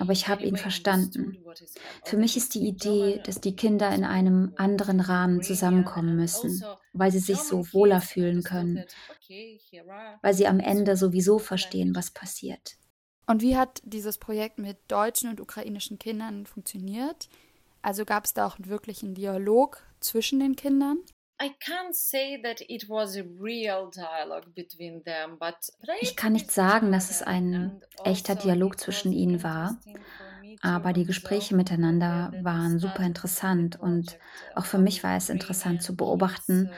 aber 0.00 0.12
ich 0.12 0.28
habe 0.28 0.44
ihn 0.44 0.56
verstanden. 0.56 1.38
Für 2.04 2.16
mich 2.16 2.36
ist 2.36 2.54
die 2.54 2.66
Idee, 2.66 3.20
dass 3.24 3.40
die 3.40 3.56
Kinder 3.56 3.94
in 3.94 4.04
einem 4.04 4.52
anderen 4.56 5.00
Rahmen 5.00 5.42
zusammenkommen 5.42 6.16
müssen, 6.16 6.50
also 6.50 6.78
weil 6.92 7.12
sie 7.12 7.18
sich 7.18 7.38
so 7.38 7.72
wohler 7.72 8.00
fühlen 8.00 8.42
können, 8.42 8.84
weil 10.22 10.34
sie 10.34 10.46
am 10.46 10.60
Ende 10.60 10.96
sowieso 10.96 11.38
verstehen, 11.38 11.94
was 11.94 12.10
passiert. 12.10 12.76
Und 13.26 13.42
wie 13.42 13.56
hat 13.56 13.82
dieses 13.84 14.16
Projekt 14.16 14.58
mit 14.58 14.78
deutschen 14.88 15.28
und 15.28 15.40
ukrainischen 15.40 15.98
Kindern 15.98 16.46
funktioniert? 16.46 17.28
Also 17.82 18.04
gab 18.04 18.24
es 18.24 18.34
da 18.34 18.46
auch 18.46 18.58
einen 18.58 18.68
wirklichen 18.68 19.14
Dialog 19.14 19.82
zwischen 20.00 20.40
den 20.40 20.56
Kindern? 20.56 20.98
Ich 26.00 26.16
kann 26.16 26.32
nicht 26.32 26.50
sagen, 26.50 26.92
dass 26.92 27.10
es 27.10 27.22
ein 27.22 27.80
echter 28.02 28.32
also 28.32 28.48
Dialog 28.48 28.80
zwischen 28.80 29.12
ihnen 29.12 29.42
war, 29.44 29.78
aber 30.60 30.92
die 30.92 31.04
Gespräche 31.04 31.54
miteinander 31.54 32.34
waren 32.36 32.80
super 32.80 33.04
interessant 33.04 33.78
und 33.78 34.18
auch 34.54 34.64
für 34.64 34.78
mich 34.78 35.04
war 35.04 35.16
es 35.16 35.28
interessant 35.28 35.82
zu 35.82 35.94
beobachten, 35.96 36.72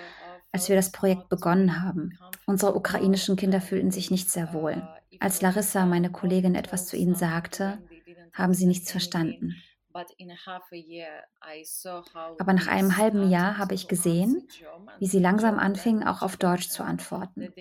als 0.53 0.69
wir 0.69 0.77
das 0.77 0.93
Projekt 0.93 1.29
begonnen 1.29 1.83
haben. 1.83 2.19
Unsere 2.45 2.75
ukrainischen 2.75 3.37
Kinder 3.37 3.61
fühlten 3.61 3.91
sich 3.91 4.11
nicht 4.11 4.31
sehr 4.31 4.53
wohl. 4.53 4.89
Als 5.19 5.41
Larissa, 5.41 5.87
meine 5.87 6.11
Kollegin, 6.11 6.55
etwas 6.55 6.87
zu 6.87 6.97
ihnen 6.97 7.15
sagte, 7.15 7.79
haben 8.33 8.55
sie 8.55 8.67
nichts 8.67 8.91
verstanden. 8.91 9.63
Aber 12.39 12.53
nach 12.53 12.67
einem 12.69 12.97
halben 12.97 13.31
Jahr 13.31 13.59
habe 13.59 13.75
ich 13.75 13.89
gesehen, 13.89 14.49
wie 14.99 15.07
sie 15.07 15.19
langsam 15.19 15.59
anfingen, 15.59 16.07
auch 16.07 16.23
auf 16.23 16.37
Deutsch 16.37 16.69
zu 16.69 16.83
antworten. 16.83 17.53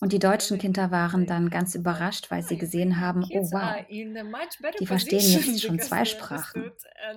Und 0.00 0.12
die 0.12 0.18
deutschen 0.18 0.58
Kinder 0.58 0.90
waren 0.90 1.26
dann 1.26 1.50
ganz 1.50 1.74
überrascht, 1.74 2.30
weil 2.30 2.42
sie 2.42 2.58
gesehen 2.58 3.00
haben, 3.00 3.24
oh 3.32 3.50
wow, 3.52 3.84
die 3.88 4.86
verstehen 4.86 5.20
jetzt 5.20 5.62
schon 5.66 5.78
zwei 5.80 6.04
Sprachen. 6.04 6.72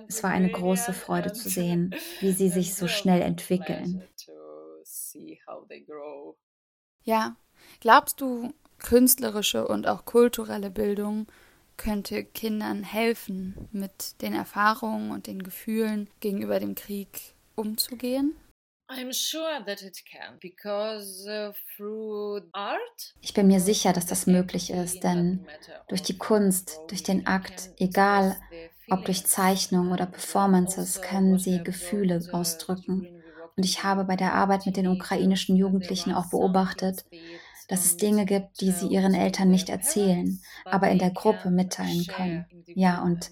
Es 0.08 0.22
war 0.22 0.30
eine 0.30 0.50
große 0.50 0.92
Freude 0.92 1.32
zu 1.32 1.48
sehen, 1.48 1.94
wie 2.20 2.32
sie 2.32 2.48
sich 2.50 2.74
so 2.74 2.88
schnell 2.88 3.22
entwickeln. 3.22 4.04
Ja, 7.04 7.36
glaubst 7.80 8.20
du, 8.20 8.52
künstlerische 8.78 9.66
und 9.66 9.86
auch 9.86 10.04
kulturelle 10.04 10.70
Bildung 10.70 11.26
könnte 11.76 12.24
Kindern 12.24 12.82
helfen, 12.82 13.68
mit 13.72 14.20
den 14.22 14.34
Erfahrungen 14.34 15.10
und 15.10 15.26
den 15.26 15.42
Gefühlen 15.42 16.08
gegenüber 16.20 16.60
dem 16.60 16.74
Krieg 16.74 17.34
umzugehen? 17.54 18.34
Uh, 18.90 19.08
ich 23.20 23.34
bin 23.34 23.46
mir 23.46 23.60
sicher, 23.60 23.92
dass 23.92 24.06
das 24.06 24.26
möglich 24.26 24.70
ist, 24.70 25.04
denn 25.04 25.46
durch 25.88 26.02
die 26.02 26.18
Kunst, 26.18 26.78
durch 26.88 27.02
den 27.02 27.26
Akt, 27.26 27.70
egal 27.78 28.36
ob 28.90 29.04
durch 29.04 29.24
Zeichnung 29.24 29.92
oder 29.92 30.06
Performances, 30.06 31.00
können 31.00 31.38
sie 31.38 31.62
Gefühle 31.62 32.20
ausdrücken. 32.32 33.22
Und 33.56 33.64
ich 33.64 33.82
habe 33.82 34.04
bei 34.04 34.16
der 34.16 34.34
Arbeit 34.34 34.66
mit 34.66 34.76
den 34.76 34.88
ukrainischen 34.88 35.56
Jugendlichen 35.56 36.12
auch 36.12 36.28
beobachtet, 36.30 37.04
dass 37.72 37.86
es 37.86 37.96
Dinge 37.96 38.26
gibt, 38.26 38.60
die 38.60 38.70
sie 38.70 38.88
ihren 38.88 39.14
Eltern 39.14 39.50
nicht 39.50 39.70
erzählen, 39.70 40.38
aber 40.66 40.90
in 40.90 40.98
der 40.98 41.10
Gruppe 41.10 41.50
mitteilen 41.50 42.06
können. 42.06 42.44
Ja, 42.66 43.02
und 43.02 43.30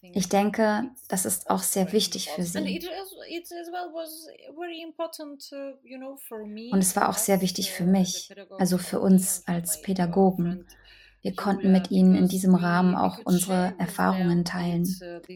ich 0.00 0.30
denke, 0.30 0.88
das 1.08 1.26
ist 1.26 1.50
auch 1.50 1.62
sehr 1.62 1.92
wichtig 1.92 2.30
für 2.30 2.42
sie. 2.42 2.80
Und 6.72 6.78
es 6.78 6.96
war 6.96 7.10
auch 7.10 7.18
sehr 7.18 7.42
wichtig 7.42 7.70
für 7.70 7.84
mich, 7.84 8.34
also 8.58 8.78
für 8.78 8.98
uns 8.98 9.46
als 9.46 9.82
Pädagogen. 9.82 10.66
Wir 11.20 11.36
konnten 11.36 11.70
mit 11.70 11.90
ihnen 11.90 12.14
in 12.14 12.28
diesem 12.28 12.54
Rahmen 12.54 12.94
auch 12.94 13.18
unsere 13.24 13.74
Erfahrungen 13.76 14.46
teilen. 14.46 14.84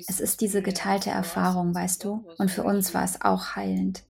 Es 0.08 0.18
ist 0.18 0.40
diese 0.40 0.62
geteilte 0.62 1.10
Erfahrung, 1.10 1.74
weißt 1.74 2.02
du, 2.04 2.24
und 2.38 2.50
für 2.50 2.62
uns 2.62 2.94
war 2.94 3.04
es 3.04 3.20
auch 3.20 3.54
heilend. 3.54 4.02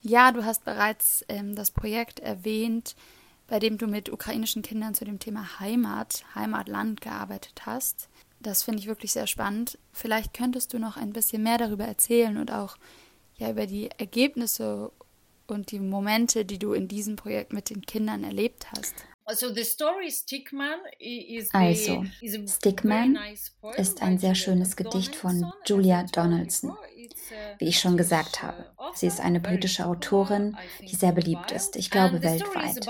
Ja, 0.00 0.32
du 0.32 0.44
hast 0.44 0.64
bereits 0.64 1.24
ähm, 1.28 1.54
das 1.54 1.70
Projekt 1.70 2.18
erwähnt, 2.18 2.96
bei 3.52 3.58
dem 3.58 3.76
du 3.76 3.86
mit 3.86 4.10
ukrainischen 4.10 4.62
Kindern 4.62 4.94
zu 4.94 5.04
dem 5.04 5.18
Thema 5.18 5.60
Heimat, 5.60 6.24
Heimatland 6.34 7.02
gearbeitet 7.02 7.66
hast. 7.66 8.08
Das 8.40 8.62
finde 8.62 8.78
ich 8.80 8.86
wirklich 8.86 9.12
sehr 9.12 9.26
spannend. 9.26 9.78
Vielleicht 9.92 10.32
könntest 10.32 10.72
du 10.72 10.78
noch 10.78 10.96
ein 10.96 11.12
bisschen 11.12 11.42
mehr 11.42 11.58
darüber 11.58 11.84
erzählen 11.84 12.38
und 12.38 12.50
auch 12.50 12.78
ja 13.36 13.50
über 13.50 13.66
die 13.66 13.90
Ergebnisse 13.90 14.90
und 15.46 15.70
die 15.70 15.80
Momente, 15.80 16.46
die 16.46 16.58
du 16.58 16.72
in 16.72 16.88
diesem 16.88 17.16
Projekt 17.16 17.52
mit 17.52 17.68
den 17.68 17.82
Kindern 17.82 18.24
erlebt 18.24 18.72
hast. 18.74 18.94
Also, 21.52 22.04
Stickman 22.46 23.18
ist 23.76 24.02
ein 24.02 24.18
sehr 24.18 24.34
schönes 24.34 24.76
Gedicht 24.76 25.14
von 25.16 25.52
Julia 25.66 26.04
Donaldson. 26.04 26.76
Wie 27.58 27.68
ich 27.68 27.78
schon 27.80 27.96
gesagt 27.96 28.42
habe, 28.42 28.66
sie 28.94 29.06
ist 29.06 29.20
eine 29.20 29.40
britische 29.40 29.86
Autorin, 29.86 30.56
die 30.80 30.94
sehr 30.94 31.12
beliebt 31.12 31.50
ist, 31.52 31.76
ich 31.76 31.90
glaube 31.90 32.22
weltweit. 32.22 32.86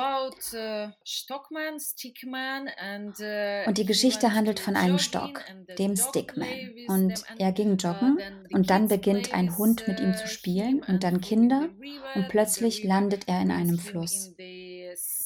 Und 3.67 3.79
die 3.79 3.85
Geschichte 3.87 4.35
handelt 4.35 4.61
von 4.61 4.77
einem 4.77 4.99
Stock, 4.99 5.45
dem 5.79 5.97
Stickman. 5.97 6.49
Und 6.89 7.25
er 7.39 7.53
ging 7.53 7.77
joggen 7.77 8.19
und 8.53 8.71
dann 8.71 8.89
beginnt 8.89 9.33
ein 9.33 9.57
Hund 9.57 9.87
mit 9.87 10.01
ihm 10.01 10.15
zu 10.15 10.27
spielen 10.27 10.83
und 10.87 11.05
dann 11.05 11.21
Kinder 11.21 11.69
und 12.15 12.29
plötzlich 12.29 12.83
landet 12.85 13.29
er 13.29 13.41
in 13.41 13.51
einem 13.51 13.79
Fluss. 13.79 14.33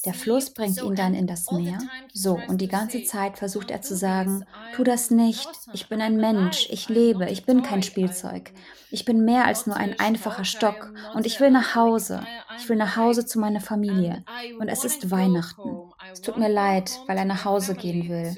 Der 0.05 0.13
Fluss 0.13 0.53
bringt 0.53 0.81
ihn 0.81 0.95
dann 0.95 1.13
in 1.13 1.27
das 1.27 1.51
Meer. 1.51 1.79
So, 2.13 2.39
und 2.47 2.61
die 2.61 2.67
ganze 2.67 3.03
Zeit 3.03 3.37
versucht 3.37 3.71
er 3.71 3.81
zu 3.81 3.95
sagen, 3.95 4.45
tu 4.75 4.83
das 4.83 5.11
nicht, 5.11 5.49
ich 5.73 5.89
bin 5.89 6.01
ein 6.01 6.17
Mensch, 6.17 6.67
ich 6.69 6.89
lebe, 6.89 7.29
ich 7.29 7.45
bin 7.45 7.63
kein 7.63 7.83
Spielzeug. 7.83 8.53
Ich 8.89 9.03
bin 9.03 9.25
mehr 9.25 9.45
als 9.45 9.67
nur 9.67 9.75
ein 9.75 9.99
einfacher 9.99 10.45
Stock 10.45 10.93
und 11.13 11.25
ich 11.25 11.39
will 11.41 11.51
nach 11.51 11.75
Hause. 11.75 12.21
Ich 12.57 12.69
will 12.69 12.77
nach 12.77 12.95
Hause 12.95 13.25
zu 13.25 13.37
meiner 13.37 13.59
Familie. 13.59 14.23
Und 14.59 14.69
es 14.69 14.85
ist 14.85 15.11
Weihnachten. 15.11 15.91
Es 16.13 16.21
tut 16.21 16.37
mir 16.37 16.47
leid, 16.49 17.01
weil 17.05 17.17
er 17.17 17.25
nach 17.25 17.43
Hause 17.43 17.75
gehen 17.75 18.07
will, 18.07 18.37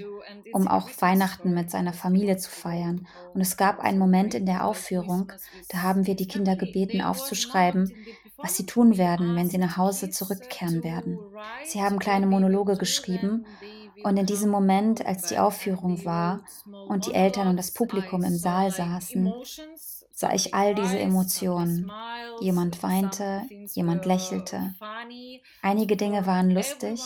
um 0.51 0.67
auch 0.67 0.89
Weihnachten 0.99 1.53
mit 1.53 1.69
seiner 1.69 1.93
Familie 1.93 2.37
zu 2.37 2.49
feiern. 2.49 3.07
Und 3.33 3.41
es 3.41 3.57
gab 3.57 3.79
einen 3.79 3.99
Moment 3.99 4.33
in 4.33 4.47
der 4.47 4.65
Aufführung, 4.65 5.31
da 5.69 5.83
haben 5.83 6.07
wir 6.07 6.15
die 6.15 6.27
Kinder 6.27 6.55
gebeten, 6.55 7.01
aufzuschreiben, 7.01 7.93
was 8.41 8.55
sie 8.55 8.65
tun 8.65 8.97
werden, 8.97 9.35
wenn 9.35 9.49
sie 9.49 9.57
nach 9.57 9.77
Hause 9.77 10.09
zurückkehren 10.09 10.83
werden. 10.83 11.19
Sie 11.65 11.81
haben 11.81 11.99
kleine 11.99 12.27
Monologe 12.27 12.77
geschrieben 12.77 13.45
Und 14.03 14.17
in 14.17 14.25
diesem 14.25 14.49
Moment, 14.49 15.05
als 15.05 15.27
die 15.27 15.37
Aufführung 15.37 16.05
war 16.05 16.41
und 16.87 17.05
die 17.05 17.13
Eltern 17.13 17.47
und 17.47 17.57
das 17.57 17.71
Publikum 17.71 18.23
im 18.23 18.37
Saal 18.37 18.71
saßen, 18.71 19.33
sah 20.13 20.33
ich 20.33 20.53
all 20.53 20.75
diese 20.75 20.99
Emotionen. 20.99 21.91
Jemand 22.39 22.81
weinte, 22.83 23.43
jemand 23.73 24.05
lächelte. 24.05 24.75
Einige 25.61 25.97
Dinge 25.97 26.25
waren 26.25 26.51
lustig, 26.51 27.01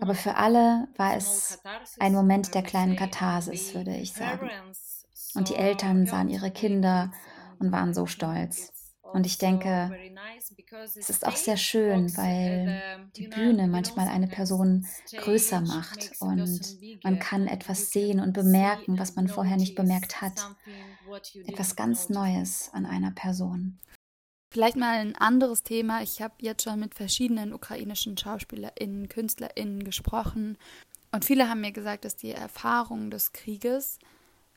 aber 0.00 0.14
für 0.14 0.36
alle 0.36 0.88
war 0.96 1.16
es 1.16 1.60
ein 1.98 2.12
Moment 2.12 2.54
der 2.54 2.62
kleinen 2.62 2.96
Katharsis, 2.96 3.74
würde 3.74 3.96
ich 3.96 4.12
sagen. 4.12 4.50
Und 5.34 5.48
die 5.48 5.56
Eltern 5.56 6.06
sahen 6.06 6.28
ihre 6.28 6.50
Kinder 6.50 7.12
und 7.58 7.72
waren 7.72 7.94
so 7.94 8.06
stolz. 8.06 8.72
Und 9.12 9.26
ich 9.26 9.38
denke, 9.38 9.90
es 10.84 11.08
ist 11.08 11.26
auch 11.26 11.36
sehr 11.36 11.56
schön, 11.56 12.16
weil 12.16 13.08
die 13.16 13.28
Bühne 13.28 13.66
manchmal 13.66 14.08
eine 14.08 14.28
Person 14.28 14.86
größer 15.16 15.60
macht 15.60 16.12
und 16.20 16.78
man 17.02 17.18
kann 17.18 17.46
etwas 17.46 17.90
sehen 17.90 18.20
und 18.20 18.32
bemerken, 18.32 18.98
was 18.98 19.16
man 19.16 19.28
vorher 19.28 19.56
nicht 19.56 19.74
bemerkt 19.74 20.20
hat. 20.20 20.54
Etwas 21.46 21.76
ganz 21.76 22.08
Neues 22.08 22.70
an 22.72 22.86
einer 22.86 23.10
Person. 23.10 23.78
Vielleicht 24.52 24.76
mal 24.76 24.98
ein 24.98 25.14
anderes 25.14 25.62
Thema. 25.62 26.02
Ich 26.02 26.20
habe 26.20 26.34
jetzt 26.40 26.64
schon 26.64 26.80
mit 26.80 26.94
verschiedenen 26.94 27.52
ukrainischen 27.52 28.16
SchauspielerInnen, 28.16 29.08
KünstlerInnen 29.08 29.84
gesprochen 29.84 30.58
und 31.12 31.24
viele 31.24 31.48
haben 31.48 31.60
mir 31.60 31.72
gesagt, 31.72 32.04
dass 32.04 32.16
die 32.16 32.30
Erfahrung 32.30 33.10
des 33.10 33.32
Krieges 33.32 33.98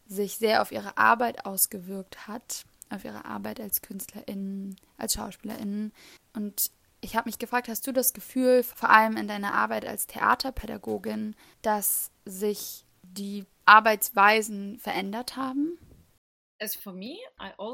sich 0.05 0.37
sehr 0.37 0.61
auf 0.61 0.71
ihre 0.71 0.97
Arbeit 0.97 1.45
ausgewirkt 1.45 2.27
hat 2.27 2.65
auf 2.89 3.05
ihre 3.05 3.25
Arbeit 3.25 3.59
als 3.59 3.81
KünstlerInnen, 3.81 4.75
als 4.97 5.13
SchauspielerInnen. 5.13 5.91
Und 6.33 6.71
ich 7.01 7.15
habe 7.15 7.27
mich 7.27 7.39
gefragt, 7.39 7.67
hast 7.67 7.85
du 7.85 7.91
das 7.91 8.13
Gefühl, 8.13 8.63
vor 8.63 8.89
allem 8.89 9.17
in 9.17 9.27
deiner 9.27 9.53
Arbeit 9.53 9.85
als 9.85 10.07
Theaterpädagogin, 10.07 11.35
dass 11.61 12.11
sich 12.25 12.85
die 13.01 13.45
Arbeitsweisen 13.65 14.79
verändert 14.79 15.35
haben? 15.35 15.77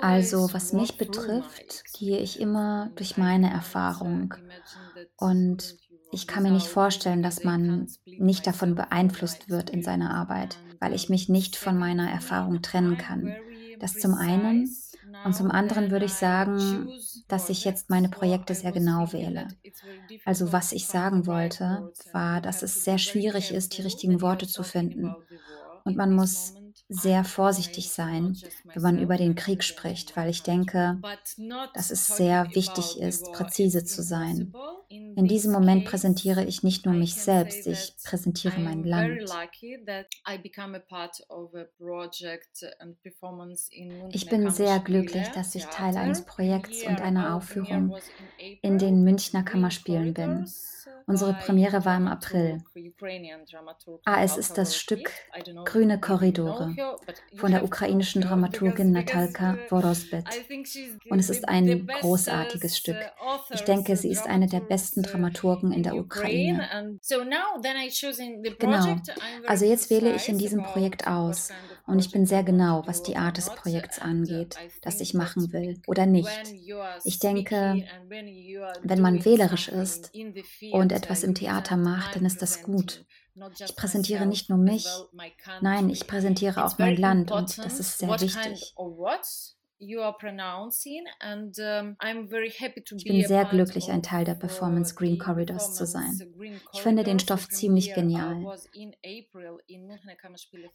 Also, 0.01 0.49
was 0.51 0.73
mich 0.73 0.97
betrifft, 0.97 1.83
gehe 1.93 2.17
ich 2.17 2.39
immer 2.39 2.89
durch 2.95 3.17
meine 3.17 3.51
Erfahrung. 3.51 4.33
Und 5.15 5.77
ich 6.11 6.25
kann 6.25 6.43
mir 6.43 6.51
nicht 6.51 6.67
vorstellen, 6.67 7.21
dass 7.21 7.43
man 7.43 7.87
nicht 8.05 8.47
davon 8.47 8.73
beeinflusst 8.73 9.49
wird 9.49 9.69
in 9.69 9.83
seiner 9.83 10.11
Arbeit, 10.11 10.57
weil 10.79 10.95
ich 10.95 11.09
mich 11.09 11.29
nicht 11.29 11.55
von 11.55 11.77
meiner 11.77 12.09
Erfahrung 12.09 12.63
trennen 12.63 12.97
kann. 12.97 13.35
Das 13.79 13.93
zum 13.93 14.15
einen. 14.15 14.67
Und 15.23 15.33
zum 15.33 15.51
anderen 15.51 15.91
würde 15.91 16.05
ich 16.05 16.15
sagen, 16.15 16.93
dass 17.27 17.49
ich 17.49 17.65
jetzt 17.65 17.89
meine 17.89 18.09
Projekte 18.09 18.55
sehr 18.55 18.71
genau 18.71 19.11
wähle. 19.11 19.47
Also 20.25 20.51
was 20.51 20.71
ich 20.71 20.87
sagen 20.87 21.27
wollte, 21.27 21.89
war, 22.11 22.41
dass 22.41 22.61
es 22.63 22.83
sehr 22.83 22.97
schwierig 22.97 23.53
ist, 23.53 23.77
die 23.77 23.81
richtigen 23.81 24.21
Worte 24.21 24.47
zu 24.47 24.63
finden. 24.63 25.17
Und 25.83 25.97
man 25.97 26.13
muss 26.13 26.58
sehr 26.89 27.23
vorsichtig 27.23 27.91
sein, 27.91 28.35
wenn 28.73 28.81
man 28.81 28.99
über 28.99 29.15
den 29.15 29.35
Krieg 29.35 29.63
spricht, 29.63 30.17
weil 30.17 30.27
ich 30.29 30.41
denke, 30.41 30.99
dass 31.75 31.91
es 31.91 32.07
sehr 32.07 32.49
wichtig 32.55 32.99
ist, 32.99 33.31
präzise 33.31 33.85
zu 33.85 34.01
sein. 34.01 34.51
In 34.89 35.27
diesem 35.27 35.51
Moment 35.51 35.85
präsentiere 35.85 36.43
ich 36.43 36.63
nicht 36.63 36.87
nur 36.87 36.95
mich 36.95 37.13
selbst, 37.13 37.67
ich 37.67 37.93
präsentiere 38.03 38.59
mein 38.59 38.83
Land. 38.83 39.21
Ich 44.11 44.29
bin 44.29 44.49
sehr 44.49 44.79
glücklich, 44.79 45.27
dass 45.29 45.53
ich 45.53 45.65
Teil 45.65 45.95
eines 45.95 46.25
Projekts 46.25 46.83
und 46.87 47.01
einer 47.01 47.35
Aufführung 47.35 47.95
in 48.63 48.79
den 48.79 49.03
Münchner 49.03 49.43
Kammerspielen 49.43 50.15
bin. 50.15 50.47
Unsere 51.09 51.33
Premiere 51.33 51.85
war 51.85 51.97
im 51.97 52.07
April. 52.07 52.59
Ah, 54.05 54.23
es 54.23 54.37
ist 54.37 54.59
das 54.59 54.77
Stück 54.77 55.11
Grüne 55.65 55.99
Korridore 55.99 56.75
von 57.35 57.51
der 57.51 57.63
ukrainischen 57.63 58.21
Dramaturgin 58.21 58.91
Natalka 58.91 59.57
Vorosbet. 59.69 60.25
Und 61.09 61.17
es 61.17 61.31
ist 61.31 61.49
ein 61.49 61.87
großartiges 61.87 62.77
Stück. 62.77 62.97
Ich 63.51 63.61
denke, 63.61 63.95
sie 63.95 64.11
ist 64.11 64.27
eine 64.27 64.45
der 64.45 64.59
besten 64.59 65.01
Dramaturgen 65.01 65.71
in 65.71 65.81
der 65.81 65.95
Ukraine. 65.95 66.99
Genau. 68.59 68.95
Also 69.47 69.65
jetzt 69.65 69.89
wähle 69.89 70.13
ich 70.13 70.29
in 70.29 70.37
diesem 70.37 70.61
Projekt 70.61 71.07
aus. 71.07 71.49
Und 71.87 71.97
ich 71.97 72.11
bin 72.11 72.27
sehr 72.27 72.43
genau, 72.43 72.83
was 72.85 73.01
die 73.01 73.17
Art 73.17 73.37
des 73.37 73.49
Projekts 73.49 73.97
angeht, 73.97 74.57
das 74.83 75.01
ich 75.01 75.15
machen 75.15 75.51
will 75.51 75.81
oder 75.87 76.05
nicht. 76.05 76.29
Ich 77.03 77.17
denke, 77.17 77.83
wenn 78.83 79.01
man 79.01 79.25
wählerisch 79.25 79.69
ist 79.69 80.11
und 80.71 80.98
etwas 80.99 81.23
im 81.23 81.35
Theater 81.35 81.77
macht, 81.77 82.15
dann 82.15 82.25
ist 82.25 82.41
das 82.41 82.61
gut. 82.61 83.05
Ich 83.59 83.75
präsentiere 83.75 84.25
nicht 84.25 84.49
nur 84.49 84.59
mich, 84.59 84.85
nein, 85.61 85.89
ich 85.89 86.07
präsentiere 86.07 86.65
auch 86.65 86.77
mein 86.77 86.97
Land 86.97 87.31
und 87.31 87.57
das 87.57 87.79
ist 87.79 87.97
sehr 87.99 88.19
wichtig. 88.19 88.75
Ich 92.97 93.03
bin 93.05 93.25
sehr 93.25 93.45
glücklich, 93.45 93.89
ein 93.91 94.03
Teil 94.03 94.25
der 94.25 94.35
Performance 94.35 94.93
Green 94.93 95.17
Corridors 95.17 95.73
zu 95.73 95.85
sein. 95.85 96.19
Ich 96.73 96.81
finde 96.81 97.03
den 97.03 97.19
Stoff 97.19 97.47
ziemlich 97.47 97.93
genial. 97.93 98.45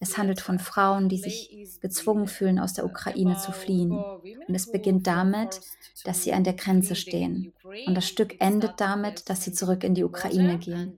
Es 0.01 0.17
handelt 0.17 0.41
von 0.41 0.59
Frauen, 0.59 1.09
die 1.11 1.19
sich 1.19 1.79
gezwungen 1.81 2.27
fühlen, 2.29 2.59
aus 2.59 2.73
der 2.73 2.87
Ukraine 2.87 3.37
zu 3.37 3.53
fliehen. 3.53 4.07
Und 4.47 4.55
es 4.55 4.71
beginnt 4.71 5.07
damit, 5.07 5.61
dass 6.05 6.23
sie 6.23 6.33
an 6.33 6.45
der 6.45 6.55
Grenze 6.55 6.95
stehen. 6.97 7.53
Und 7.87 7.95
das 7.95 8.09
Stück 8.09 8.41
endet 8.41 8.81
damit, 8.81 9.29
dass 9.29 9.45
sie 9.45 9.53
zurück 9.53 9.85
in 9.85 9.95
die 9.95 10.05
Ukraine 10.05 10.59
gehen. 10.59 10.97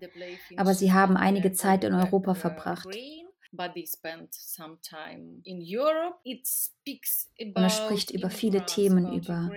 Aber 0.56 0.74
sie 0.74 0.92
haben 0.92 1.16
einige 1.16 1.52
Zeit 1.52 1.82
in 1.82 1.94
Europa 1.94 2.34
verbracht. 2.34 2.88
Und 7.54 7.62
er 7.62 7.70
spricht 7.70 8.10
über 8.10 8.30
viele 8.30 8.64
Themen, 8.66 9.08
über 9.12 9.50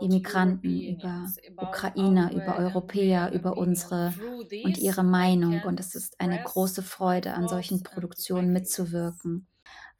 Immigranten, 0.00 0.80
über 0.82 1.32
Ukrainer, 1.60 2.32
über 2.32 2.56
Europäer, 2.56 3.32
über 3.32 3.56
unsere 3.56 4.14
und 4.62 4.78
ihre 4.78 5.02
Meinung. 5.04 5.62
Und 5.62 5.80
es 5.80 5.94
ist 5.94 6.20
eine 6.20 6.40
große 6.42 6.82
Freude, 6.82 7.34
an 7.34 7.48
solchen 7.48 7.82
Produktionen 7.82 8.52
mitzuwirken, 8.52 9.46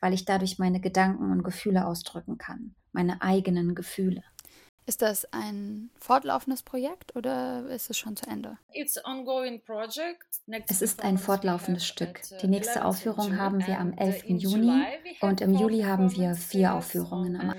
weil 0.01 0.15
ich 0.15 0.25
dadurch 0.25 0.59
meine 0.59 0.81
Gedanken 0.81 1.31
und 1.33 1.43
Gefühle 1.43 1.87
ausdrücken 1.87 2.39
kann, 2.39 2.75
meine 2.93 3.23
eigenen 3.23 3.75
Gefühle. 3.75 4.23
Ist 4.91 5.03
das 5.03 5.25
ein 5.33 5.89
fortlaufendes 6.01 6.65
Projekt 6.65 7.15
oder 7.15 7.65
ist 7.69 7.91
es 7.91 7.97
schon 7.97 8.17
zu 8.17 8.29
Ende? 8.29 8.59
Es 10.67 10.83
ist 10.83 11.05
ein 11.05 11.17
fortlaufendes 11.17 11.87
Stück. 11.87 12.21
Die 12.43 12.49
nächste 12.49 12.85
Aufführung 12.85 13.39
haben 13.39 13.65
wir 13.65 13.79
am 13.79 13.93
11. 13.93 14.25
Juni 14.31 14.83
und 15.21 15.43
im 15.43 15.55
Juli 15.55 15.83
haben 15.83 16.11
wir 16.17 16.35
vier 16.35 16.75
Aufführungen. 16.75 17.55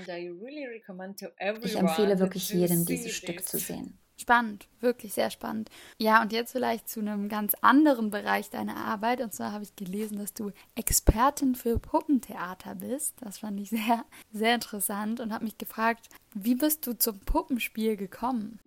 Ich 1.62 1.76
empfehle 1.76 2.18
wirklich 2.18 2.52
jedem, 2.52 2.84
dieses 2.84 3.12
Stück 3.12 3.48
zu 3.48 3.56
sehen. 3.56 3.98
Spannend, 4.22 4.68
wirklich 4.78 5.14
sehr 5.14 5.30
spannend. 5.30 5.68
Ja, 5.98 6.22
und 6.22 6.32
jetzt 6.32 6.52
vielleicht 6.52 6.88
zu 6.88 7.00
einem 7.00 7.28
ganz 7.28 7.54
anderen 7.60 8.10
Bereich 8.10 8.50
deiner 8.50 8.76
Arbeit. 8.76 9.20
Und 9.20 9.34
zwar 9.34 9.50
habe 9.50 9.64
ich 9.64 9.74
gelesen, 9.74 10.18
dass 10.18 10.32
du 10.32 10.52
Expertin 10.76 11.56
für 11.56 11.80
Puppentheater 11.80 12.76
bist. 12.76 13.16
Das 13.20 13.38
fand 13.38 13.58
ich 13.58 13.70
sehr, 13.70 14.04
sehr 14.32 14.54
interessant 14.54 15.18
und 15.18 15.32
habe 15.32 15.44
mich 15.44 15.58
gefragt, 15.58 16.06
wie 16.34 16.54
bist 16.54 16.86
du 16.86 16.92
zum 16.96 17.18
Puppenspiel 17.18 17.96
gekommen? 17.96 18.60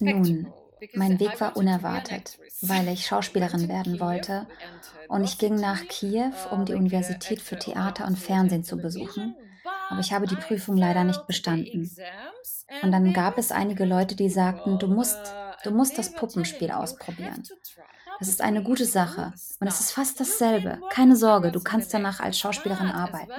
Nun, 0.00 0.52
mein 0.94 1.20
Weg 1.20 1.38
war 1.38 1.54
unerwartet, 1.58 2.38
weil 2.62 2.88
ich 2.88 3.04
Schauspielerin 3.06 3.68
werden 3.68 4.00
wollte 4.00 4.46
und 5.08 5.22
ich 5.24 5.36
ging 5.36 5.56
nach 5.56 5.86
Kiew, 5.86 6.32
um 6.50 6.64
die 6.64 6.72
Universität 6.72 7.42
für 7.42 7.58
Theater 7.58 8.06
und 8.06 8.18
Fernsehen 8.18 8.64
zu 8.64 8.78
besuchen, 8.78 9.36
aber 9.90 10.00
ich 10.00 10.12
habe 10.12 10.26
die 10.26 10.36
Prüfung 10.36 10.76
leider 10.76 11.04
nicht 11.04 11.26
bestanden. 11.26 11.90
Und 12.82 12.92
dann 12.92 13.12
gab 13.12 13.38
es 13.38 13.52
einige 13.52 13.84
Leute, 13.84 14.16
die 14.16 14.28
sagten, 14.28 14.78
du 14.78 14.86
musst, 14.88 15.18
du 15.64 15.70
musst 15.70 15.98
das 15.98 16.12
Puppenspiel 16.12 16.70
ausprobieren. 16.70 17.42
Das 18.18 18.28
ist 18.28 18.40
eine 18.40 18.62
gute 18.62 18.84
Sache. 18.84 19.32
Und 19.60 19.66
es 19.66 19.80
ist 19.80 19.92
fast 19.92 20.20
dasselbe. 20.20 20.80
Keine 20.90 21.16
Sorge, 21.16 21.50
du 21.50 21.60
kannst 21.60 21.92
danach 21.92 22.20
als 22.20 22.38
Schauspielerin 22.38 22.88
arbeiten. 22.88 23.32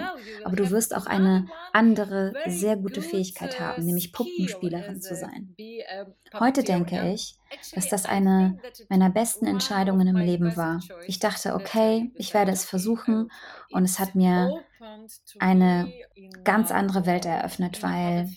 Aber 0.44 0.56
du 0.56 0.70
wirst 0.70 0.96
auch 0.96 1.06
eine 1.06 1.48
andere, 1.72 2.34
sehr 2.48 2.76
gute 2.76 3.02
Fähigkeit 3.02 3.60
haben, 3.60 3.86
nämlich 3.86 4.12
Puppenspielerin 4.12 5.02
zu 5.02 5.16
sein. 5.16 5.56
Heute 6.38 6.64
denke 6.64 7.12
ich, 7.14 7.36
dass 7.74 7.88
das 7.88 8.06
eine 8.06 8.60
meiner 8.90 9.10
besten 9.10 9.46
Entscheidungen 9.46 10.08
im 10.08 10.18
Leben 10.18 10.58
war. 10.58 10.82
Ich 11.08 11.20
dachte, 11.20 11.56
okay, 11.56 12.12
ich 12.16 12.34
werde 12.34 12.52
es 12.52 12.66
versuchen. 12.66 13.32
Und 13.72 13.86
es 13.86 14.00
hat 14.00 14.16
mir 14.16 14.62
eine 15.40 15.92
ganz 16.44 16.72
andere 16.72 17.06
Welt 17.06 17.26
eröffnet, 17.26 17.84
weil, 17.84 18.30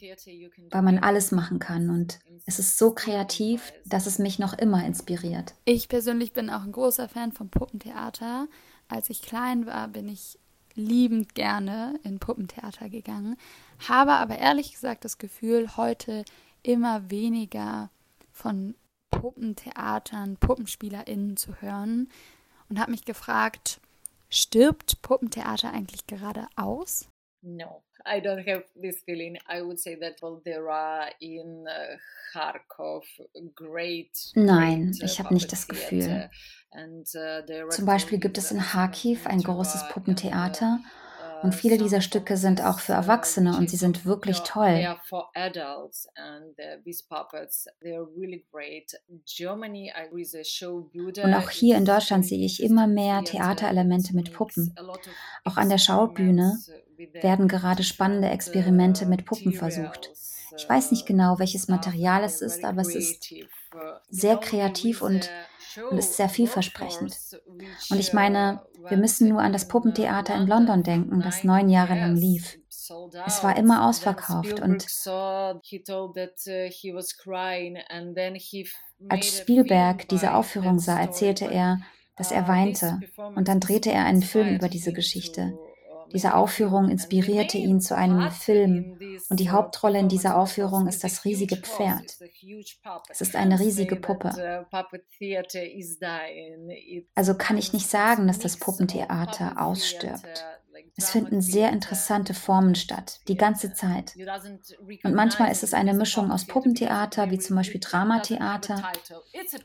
weil 0.70 0.82
man 0.82 0.98
alles 0.98 1.32
machen 1.32 1.58
kann 1.58 1.90
und 1.90 2.18
es 2.46 2.58
ist 2.58 2.78
so 2.78 2.92
kreativ, 2.92 3.72
dass 3.84 4.06
es 4.06 4.18
mich 4.18 4.38
noch 4.38 4.54
immer 4.54 4.84
inspiriert. 4.84 5.54
Ich 5.64 5.88
persönlich 5.88 6.32
bin 6.32 6.50
auch 6.50 6.62
ein 6.62 6.72
großer 6.72 7.08
Fan 7.08 7.32
vom 7.32 7.50
Puppentheater. 7.50 8.48
Als 8.88 9.10
ich 9.10 9.22
klein 9.22 9.66
war, 9.66 9.88
bin 9.88 10.08
ich 10.08 10.38
liebend 10.74 11.34
gerne 11.34 11.98
in 12.04 12.18
Puppentheater 12.18 12.88
gegangen, 12.88 13.36
habe 13.88 14.12
aber 14.12 14.38
ehrlich 14.38 14.72
gesagt 14.72 15.04
das 15.04 15.18
Gefühl, 15.18 15.76
heute 15.76 16.24
immer 16.62 17.10
weniger 17.10 17.90
von 18.32 18.74
Puppentheatern, 19.10 20.36
PuppenspielerInnen 20.36 21.36
zu 21.36 21.60
hören 21.60 22.08
und 22.68 22.78
habe 22.78 22.92
mich 22.92 23.04
gefragt, 23.04 23.80
stirbt 24.28 25.02
Puppentheater 25.02 25.72
eigentlich 25.72 26.06
gerade 26.06 26.46
aus? 26.56 27.08
No, 27.40 27.82
I 28.04 28.20
don't 28.20 28.44
have 28.46 28.64
this 28.80 29.02
feeling. 29.04 29.38
I 29.48 29.62
would 29.62 29.78
say 29.78 29.96
that 29.96 30.20
well, 30.22 30.40
there 30.44 30.68
are 30.70 31.10
in 31.20 31.66
uh, 31.66 31.96
Kharkov 32.32 33.04
great. 33.54 34.10
Nein, 34.34 34.92
uh, 35.00 35.04
ich 35.04 35.18
habe 35.18 35.34
nicht 35.34 35.52
das 35.52 35.68
Gefühl. 35.68 36.28
And, 36.70 37.06
uh, 37.14 37.70
Zum 37.70 37.86
Beispiel 37.86 38.18
gibt 38.18 38.36
es 38.38 38.50
in 38.50 38.60
Kharkiv 38.60 39.26
ein 39.26 39.42
großes 39.42 39.88
Puppentheater 39.88 40.80
und 41.42 41.54
viele 41.54 41.78
dieser 41.78 42.00
Stücke 42.00 42.36
sind 42.36 42.62
auch 42.64 42.78
für 42.78 42.92
Erwachsene 42.92 43.56
und 43.56 43.70
sie 43.70 43.76
sind 43.76 44.04
wirklich 44.04 44.40
toll. 44.40 44.96
Und 51.22 51.34
auch 51.34 51.50
hier 51.50 51.76
in 51.76 51.84
Deutschland 51.84 52.26
sehe 52.26 52.44
ich 52.44 52.62
immer 52.62 52.86
mehr 52.86 53.22
Theaterelemente 53.24 54.14
mit 54.14 54.32
Puppen. 54.32 54.74
Auch 55.44 55.56
an 55.56 55.68
der 55.68 55.78
Schaubühne 55.78 56.58
werden 57.12 57.48
gerade 57.48 57.82
spannende 57.82 58.28
Experimente 58.28 59.06
mit 59.06 59.24
Puppen 59.24 59.52
versucht. 59.52 60.10
Ich 60.56 60.68
weiß 60.68 60.90
nicht 60.90 61.06
genau, 61.06 61.38
welches 61.38 61.68
Material 61.68 62.24
es 62.24 62.40
ist, 62.40 62.64
aber 62.64 62.80
es 62.80 62.94
ist 62.94 63.32
sehr 64.08 64.36
kreativ 64.38 65.02
und, 65.02 65.30
und 65.90 65.98
ist 65.98 66.16
sehr 66.16 66.28
vielversprechend. 66.28 67.16
Und 67.90 68.00
ich 68.00 68.12
meine, 68.12 68.62
wir 68.88 68.96
müssen 68.96 69.28
nur 69.28 69.40
an 69.40 69.52
das 69.52 69.68
Puppentheater 69.68 70.34
in 70.34 70.46
London 70.46 70.82
denken, 70.82 71.20
das 71.20 71.44
neun 71.44 71.68
Jahre 71.68 71.94
lang 71.94 72.16
lief. 72.16 72.58
Es 73.26 73.44
war 73.44 73.56
immer 73.56 73.86
ausverkauft 73.86 74.60
und 74.60 74.86
als 79.08 79.38
Spielberg 79.38 80.08
diese 80.08 80.34
Aufführung 80.34 80.78
sah, 80.78 80.98
erzählte 80.98 81.44
er, 81.46 81.80
dass 82.16 82.32
er 82.32 82.48
weinte 82.48 83.00
und 83.34 83.48
dann 83.48 83.60
drehte 83.60 83.92
er 83.92 84.04
einen 84.04 84.22
Film 84.22 84.54
über 84.54 84.68
diese 84.68 84.92
Geschichte. 84.92 85.58
Diese 86.12 86.34
Aufführung 86.34 86.90
inspirierte 86.90 87.58
ihn 87.58 87.80
zu 87.80 87.96
einem 87.96 88.30
Film 88.30 88.98
und 89.28 89.40
die 89.40 89.50
Hauptrolle 89.50 89.98
in 89.98 90.08
dieser 90.08 90.36
Aufführung 90.36 90.86
ist 90.86 91.04
das 91.04 91.24
riesige 91.24 91.56
Pferd. 91.56 92.18
Es 93.08 93.20
ist 93.20 93.36
eine 93.36 93.60
riesige 93.60 93.96
Puppe. 93.96 94.66
Also 97.14 97.34
kann 97.34 97.56
ich 97.56 97.72
nicht 97.72 97.88
sagen, 97.88 98.26
dass 98.26 98.38
das 98.38 98.56
Puppentheater 98.58 99.60
ausstirbt. 99.60 100.44
Es 100.96 101.10
finden 101.10 101.40
sehr 101.40 101.70
interessante 101.70 102.34
Formen 102.34 102.74
statt, 102.74 103.20
die 103.28 103.36
ganze 103.36 103.72
Zeit. 103.72 104.14
Und 105.04 105.14
manchmal 105.14 105.50
ist 105.50 105.62
es 105.62 105.74
eine 105.74 105.94
Mischung 105.94 106.30
aus 106.30 106.46
Puppentheater, 106.46 107.30
wie 107.30 107.38
zum 107.38 107.56
Beispiel 107.56 107.80
Dramatheater 107.80 108.92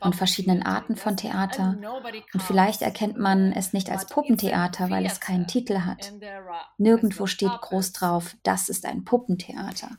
und 0.00 0.14
verschiedenen 0.16 0.62
Arten 0.62 0.96
von 0.96 1.16
Theater. 1.16 1.76
Und 2.32 2.42
vielleicht 2.42 2.82
erkennt 2.82 3.18
man 3.18 3.52
es 3.52 3.72
nicht 3.72 3.90
als 3.90 4.06
Puppentheater, 4.06 4.90
weil 4.90 5.06
es 5.06 5.20
keinen 5.20 5.46
Titel 5.46 5.80
hat. 5.80 6.12
Nirgendwo 6.78 7.26
steht 7.26 7.60
groß 7.60 7.92
drauf, 7.92 8.36
das 8.42 8.68
ist 8.68 8.86
ein 8.86 9.04
Puppentheater. 9.04 9.90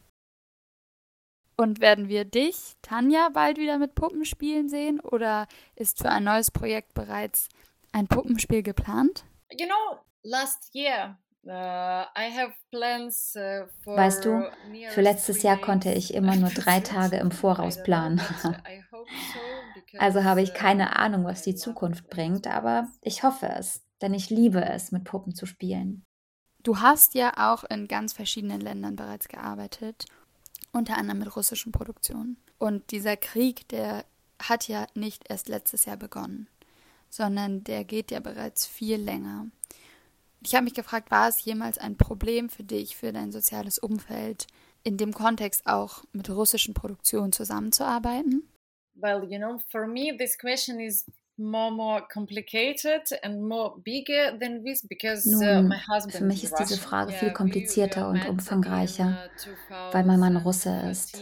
Und 1.57 1.79
werden 1.79 2.09
wir 2.09 2.25
dich, 2.25 2.75
Tanja, 2.81 3.29
bald 3.29 3.57
wieder 3.57 3.77
mit 3.77 3.95
Puppenspielen 3.95 4.67
sehen 4.67 4.99
oder 4.99 5.47
ist 5.75 5.99
für 5.99 6.09
ein 6.09 6.25
neues 6.25 6.51
Projekt 6.51 6.93
bereits 6.93 7.47
ein 7.93 8.07
Puppenspiel 8.07 8.61
geplant? 8.61 9.23
You 9.57 9.65
know, 9.65 9.99
last 10.25 10.73
year 10.73 11.17
Uh, 11.47 12.07
uh, 12.07 12.47
weißt 13.85 14.25
du, 14.25 14.51
für 14.89 15.01
letztes 15.01 15.43
Jahr 15.43 15.57
konnte 15.57 15.91
ich 15.91 16.15
immer 16.15 16.35
nur 16.35 16.49
drei 16.55 16.79
Tage 16.79 17.17
im 17.17 17.29
Voraus 17.29 17.83
planen. 17.83 18.19
also 19.99 20.23
habe 20.23 20.41
ich 20.41 20.49
uh, 20.49 20.53
keine 20.55 20.95
Ahnung, 20.95 21.23
was 21.23 21.43
die 21.43 21.53
Zukunft 21.53 22.09
bringt, 22.09 22.47
aber 22.47 22.87
ich 23.01 23.21
hoffe 23.21 23.47
es, 23.47 23.83
denn 24.01 24.15
ich 24.15 24.31
liebe 24.31 24.65
es, 24.65 24.91
mit 24.91 25.03
Puppen 25.03 25.35
zu 25.35 25.45
spielen. 25.45 26.03
Du 26.63 26.79
hast 26.79 27.13
ja 27.13 27.31
auch 27.37 27.63
in 27.63 27.87
ganz 27.87 28.13
verschiedenen 28.13 28.59
Ländern 28.59 28.95
bereits 28.95 29.27
gearbeitet, 29.27 30.05
unter 30.71 30.97
anderem 30.97 31.19
mit 31.19 31.35
russischen 31.35 31.71
Produktionen. 31.71 32.37
Und 32.57 32.89
dieser 32.89 33.17
Krieg, 33.17 33.67
der 33.69 34.03
hat 34.41 34.67
ja 34.67 34.87
nicht 34.95 35.29
erst 35.29 35.47
letztes 35.47 35.85
Jahr 35.85 35.97
begonnen, 35.97 36.47
sondern 37.11 37.63
der 37.63 37.83
geht 37.83 38.09
ja 38.09 38.19
bereits 38.19 38.65
viel 38.65 38.97
länger. 38.97 39.45
Ich 40.43 40.53
habe 40.53 40.65
mich 40.65 40.73
gefragt, 40.73 41.11
war 41.11 41.27
es 41.27 41.43
jemals 41.43 41.77
ein 41.77 41.97
Problem 41.97 42.49
für 42.49 42.63
dich, 42.63 42.95
für 42.95 43.11
dein 43.11 43.31
soziales 43.31 43.79
Umfeld, 43.79 44.47
in 44.83 44.97
dem 44.97 45.13
Kontext 45.13 45.65
auch 45.65 46.03
mit 46.13 46.29
russischen 46.29 46.73
Produktionen 46.73 47.31
zusammenzuarbeiten? 47.31 48.47
Well, 48.95 49.23
you 49.29 49.37
know, 49.37 49.59
for 49.69 49.87
me, 49.87 50.15
this 50.17 50.37
question 50.37 50.79
is 50.79 51.05
more 51.37 51.71
more 51.71 52.01
complicated 52.11 53.01
and 53.23 53.47
more 53.47 53.75
bigger 53.83 54.37
than 54.39 54.63
this 54.63 54.85
because 54.87 55.27
uh, 55.27 55.61
Nun, 55.61 55.73
für 56.09 56.23
mich 56.23 56.43
ist 56.43 56.55
diese 56.59 56.77
Frage 56.77 57.11
viel 57.11 57.31
komplizierter 57.31 58.09
und 58.09 58.27
umfangreicher, 58.27 59.29
uh, 59.69 59.93
weil 59.93 60.05
mein 60.05 60.19
Mann 60.19 60.37
Russe 60.37 60.71
ist. 60.89 61.21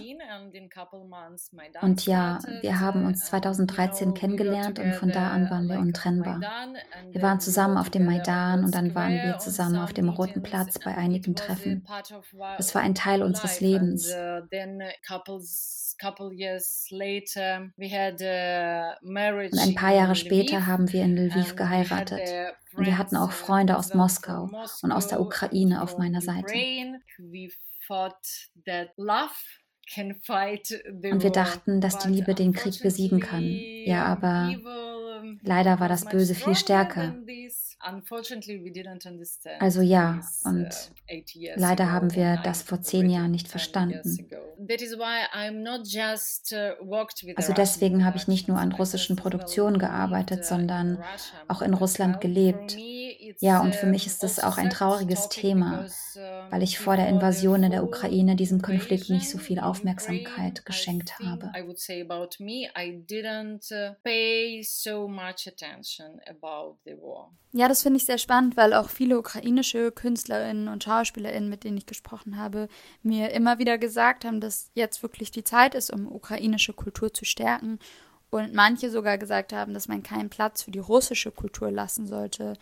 Und 1.82 2.06
ja, 2.06 2.40
wir 2.62 2.80
haben 2.80 3.06
uns 3.06 3.26
2013 3.26 4.10
uh, 4.10 4.14
kennengelernt 4.14 4.80
und 4.80 4.94
von 4.96 5.10
da 5.10 5.32
an 5.32 5.50
waren 5.50 5.68
wir 5.68 5.80
untrennbar. 5.80 6.40
Wir 7.12 7.22
waren 7.22 7.40
zusammen 7.40 7.78
auf 7.78 7.90
dem 7.90 8.06
Maidan 8.06 8.64
und 8.64 8.76
dann 8.76 8.94
waren 8.96 9.14
wir 9.14 9.38
zusammen 9.40 9.78
auf 9.78 9.94
dem 9.94 10.10
Roten 10.10 10.44
Platz 10.44 10.80
bei 10.80 10.96
einigen 10.96 11.36
Treffen. 11.36 11.86
Es 12.58 12.76
war 12.76 12.82
ein 12.82 12.96
Teil 12.96 13.24
unseres 13.24 13.62
Lebens. 13.62 14.14
Und 14.14 14.50
ein 19.60 19.76
paar 19.76 19.94
Jahre 19.94 20.03
später 20.16 20.68
haben 20.68 20.92
wir 20.92 21.04
in 21.04 21.16
Lviv 21.18 21.56
geheiratet. 21.56 22.22
Und 22.76 22.86
wir 22.86 22.98
hatten 22.98 23.16
auch 23.16 23.32
Freunde 23.32 23.78
aus 23.78 23.94
Moskau 23.94 24.50
und 24.82 24.92
aus 24.92 25.08
der 25.08 25.22
Ukraine 25.22 25.82
auf 25.82 25.98
meiner 25.98 26.22
Seite. 26.22 26.54
Und 31.12 31.24
wir 31.24 31.32
dachten, 31.32 31.82
dass 31.82 32.00
die 32.00 32.10
Liebe 32.10 32.34
den 32.34 32.54
Krieg 32.54 32.82
besiegen 32.82 33.20
kann. 33.20 33.44
Ja, 33.44 34.06
aber 34.06 34.56
leider 35.42 35.80
war 35.80 35.90
das 35.90 36.06
Böse 36.06 36.36
viel 36.36 36.56
stärker. 36.56 37.16
Also 39.60 39.82
ja, 39.82 40.22
und 40.46 40.70
leider 41.56 41.92
haben 41.92 42.16
wir 42.16 42.40
das 42.44 42.62
vor 42.62 42.82
zehn 42.82 43.10
Jahren 43.10 43.32
nicht 43.32 43.48
verstanden. 43.50 44.30
Uh, 47.26 47.34
also 47.36 47.54
deswegen 47.54 48.06
habe 48.06 48.18
ich 48.18 48.28
nicht 48.28 48.48
nur 48.48 48.58
an 48.58 48.72
russischen 48.72 49.16
Produktionen 49.16 49.80
gearbeitet, 49.80 50.40
uh, 50.42 50.44
sondern 50.44 51.04
auch 51.48 51.62
in 51.62 51.74
Russland 51.74 52.22
gelebt. 52.22 52.76
Ja, 53.40 53.62
und 53.62 53.76
für 53.76 53.88
mich 53.88 54.06
ist 54.06 54.24
das 54.24 54.40
auch 54.40 54.58
ein 54.58 54.70
trauriges 54.70 55.30
Thema, 55.30 55.86
weil 56.50 56.64
ich 56.64 56.80
vor 56.80 56.96
der 56.96 57.08
Invasion 57.08 57.64
in 57.64 57.72
der 57.72 57.84
Ukraine 57.84 58.36
diesem 58.36 58.62
Konflikt 58.62 59.10
nicht 59.10 59.30
so 59.30 59.38
viel 59.38 59.60
Aufmerksamkeit 59.60 60.66
geschenkt 60.66 61.20
habe. 61.20 61.52
Ja, 67.56 67.68
das 67.68 67.84
finde 67.84 67.98
ich 67.98 68.06
sehr 68.06 68.18
spannend, 68.18 68.58
weil 68.58 68.74
auch 68.74 68.90
viele 68.90 69.20
ukrainische 69.20 69.92
Künstlerinnen 69.92 70.68
und 70.68 70.84
Schauspielerinnen, 70.84 71.50
mit 71.50 71.64
denen 71.64 71.78
ich 71.78 71.86
gesprochen 71.86 72.38
habe, 72.38 72.68
mir 73.04 73.32
immer 73.32 73.60
wieder 73.60 73.78
gesagt 73.78 74.26
haben, 74.26 74.42
dass 74.42 74.53
jetzt 74.74 75.04
wirklich 75.04 75.32
die 75.32 75.44
Zeit 75.44 75.76
ist, 75.76 75.92
um 75.92 76.12
ukrainische 76.12 76.74
Kultur 76.74 77.14
zu 77.14 77.26
stärken. 77.26 77.80
Und 78.30 78.54
manche 78.54 78.90
sogar 78.90 79.18
gesagt 79.18 79.54
haben, 79.54 79.74
dass 79.74 79.88
man 79.88 80.02
keinen 80.02 80.30
Platz 80.30 80.64
für 80.64 80.72
die 80.72 80.80
russische 80.80 81.32
Kultur 81.32 81.70
lassen 81.70 82.08
sollte. 82.08 82.58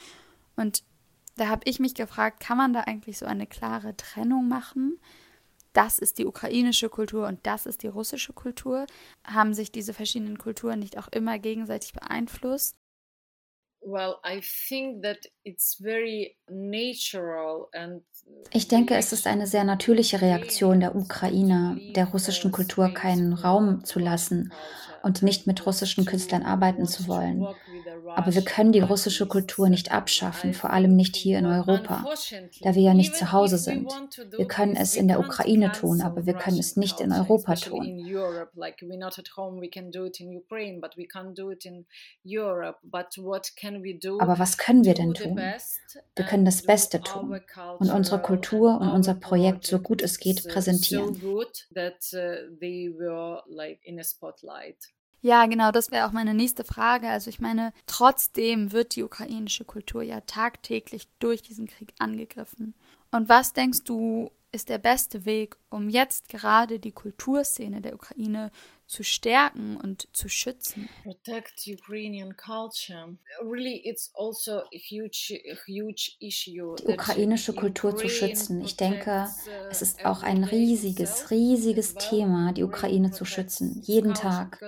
Und 0.56 0.84
da 1.38 1.48
habe 1.48 1.62
ich 1.66 1.80
mich 1.80 1.96
gefragt, 1.96 2.42
kann 2.42 2.58
man 2.58 2.74
da 2.74 2.82
eigentlich 2.82 3.18
so 3.18 3.26
eine 3.26 3.48
klare 3.48 3.96
Trennung 3.96 4.48
machen? 4.48 5.00
Das 5.74 6.00
ist 6.00 6.18
die 6.18 6.26
ukrainische 6.26 6.90
Kultur 6.90 7.28
und 7.28 7.40
das 7.48 7.66
ist 7.66 7.84
die 7.84 7.88
russische 7.88 8.34
Kultur. 8.34 8.86
Haben 9.26 9.54
sich 9.54 9.72
diese 9.72 9.94
verschiedenen 9.94 10.38
Kulturen 10.38 10.80
nicht 10.80 10.98
auch 10.98 11.08
immer 11.08 11.40
gegenseitig 11.40 11.94
beeinflusst? 11.94 12.76
Ich 18.52 18.68
denke, 18.68 18.96
es 18.96 19.12
ist 19.12 19.28
eine 19.28 19.48
sehr 19.48 19.64
natürliche 19.64 20.22
Reaktion 20.22 20.80
der 20.80 20.96
Ukrainer, 20.96 21.78
der 21.96 22.06
russischen 22.06 22.52
Kultur 22.52 22.94
keinen 22.94 23.34
Raum 23.34 23.84
zu 23.84 24.00
lassen 24.00 24.54
und 25.04 25.24
nicht 25.24 25.48
mit 25.48 25.66
russischen 25.66 26.06
Künstlern 26.06 26.44
arbeiten 26.44 26.86
zu 26.86 27.08
wollen. 27.08 27.48
Aber 28.16 28.34
wir 28.34 28.44
können 28.44 28.72
die 28.72 28.82
russische 28.82 29.26
Kultur 29.26 29.70
nicht 29.70 29.92
abschaffen, 29.92 30.54
vor 30.54 30.72
allem 30.72 30.96
nicht 30.96 31.16
hier 31.16 31.40
in 31.40 31.46
Europa, 31.46 32.04
da 32.62 32.76
wir 32.76 32.82
ja 32.82 32.94
nicht 32.94 33.16
zu 33.16 33.32
Hause 33.32 33.58
sind. 33.58 33.92
Wir 34.38 34.48
können 34.48 34.76
es 34.76 34.96
in 34.96 35.08
der 35.08 35.20
Ukraine 35.20 35.72
tun, 35.72 36.02
aber 36.02 36.26
wir 36.26 36.34
können 36.34 36.60
es 36.60 36.76
nicht 36.76 37.00
in 37.00 37.12
Europa 37.12 37.56
tun. 37.56 37.98
Aber 44.20 44.40
was 44.40 44.58
können 44.58 44.86
wir 44.86 44.94
denn 44.94 45.14
tun? 45.14 45.38
Wir 45.38 46.26
können 46.26 46.46
das 46.46 46.64
Beste 46.64 47.02
tun 47.02 47.40
und 47.80 47.90
unsere 47.90 48.22
Kultur 48.22 48.80
und 48.80 48.90
unser 48.90 49.16
Projekt 49.16 49.66
so 49.66 49.80
gut 49.80 50.02
es 50.02 50.20
geht 50.20 50.48
präsentieren. 50.48 51.20
Ja, 55.24 55.46
genau, 55.46 55.72
das 55.72 55.92
wäre 55.92 56.08
auch 56.08 56.12
meine 56.12 56.34
nächste 56.34 56.64
Frage. 56.64 57.08
Also 57.08 57.30
ich 57.30 57.40
meine, 57.40 57.74
trotzdem 57.86 58.72
wird 58.72 58.96
die 58.96 59.04
ukrainische 59.04 59.66
Kultur 59.66 60.02
ja 60.02 60.22
tagtäglich 60.22 61.08
durch 61.20 61.44
diesen 61.44 61.68
Krieg 61.68 61.94
angegriffen. 62.00 62.74
Und 63.12 63.30
was 63.30 63.54
denkst 63.54 63.84
du, 63.84 64.32
ist 64.52 64.70
der 64.70 64.80
beste 64.80 65.26
Weg, 65.26 65.58
um 65.70 65.90
jetzt 65.90 66.28
gerade 66.28 66.80
die 66.80 66.92
Kulturszene 66.92 67.82
der 67.82 67.94
Ukraine 67.94 68.52
zu 68.92 69.06
stärken 69.06 69.78
und 69.78 70.10
zu 70.12 70.28
schützen. 70.28 70.90
Protect 71.04 71.66
Ukrainian 71.66 72.36
culture. 72.36 73.18
Really, 73.42 73.82
it's 73.86 74.12
also 74.14 74.58
a 74.58 74.78
huge, 74.78 75.34
a 75.50 75.56
huge 75.66 76.18
issue. 76.20 76.76
Die 76.76 76.88
ukrainische 76.88 77.54
Kultur 77.54 77.96
zu 77.96 78.10
schützen. 78.10 78.60
Ich 78.62 78.76
denke, 78.76 79.30
es 79.70 79.82
ist 79.82 80.04
auch 80.04 80.24
ein 80.24 80.44
riesiges, 80.44 81.32
riesiges 81.32 81.96
Thema, 81.96 82.52
die 82.52 82.64
Ukraine 82.64 83.12
zu 83.12 83.24
schützen, 83.24 83.82
jeden 83.82 84.14
Tag. 84.14 84.62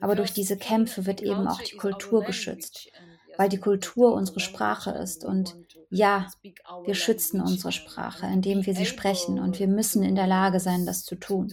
Aber 0.00 0.14
durch 0.14 0.32
diese 0.32 0.56
Kämpfe 0.56 1.04
wird 1.04 1.20
eben 1.20 1.46
auch 1.46 1.60
die 1.60 1.76
Kultur 1.76 2.24
geschützt 2.24 2.90
weil 3.38 3.50
die 3.50 3.60
Kultur 3.60 4.14
unsere 4.14 4.40
Sprache 4.40 4.90
ist. 4.92 5.22
Und 5.22 5.54
ja, 5.90 6.28
wir 6.84 6.94
schützen 6.94 7.40
unsere 7.40 7.72
Sprache, 7.72 8.26
indem 8.26 8.66
wir 8.66 8.74
sie 8.74 8.86
sprechen. 8.86 9.38
Und 9.38 9.58
wir 9.58 9.68
müssen 9.68 10.02
in 10.02 10.14
der 10.14 10.26
Lage 10.26 10.60
sein, 10.60 10.86
das 10.86 11.04
zu 11.04 11.16
tun. 11.16 11.52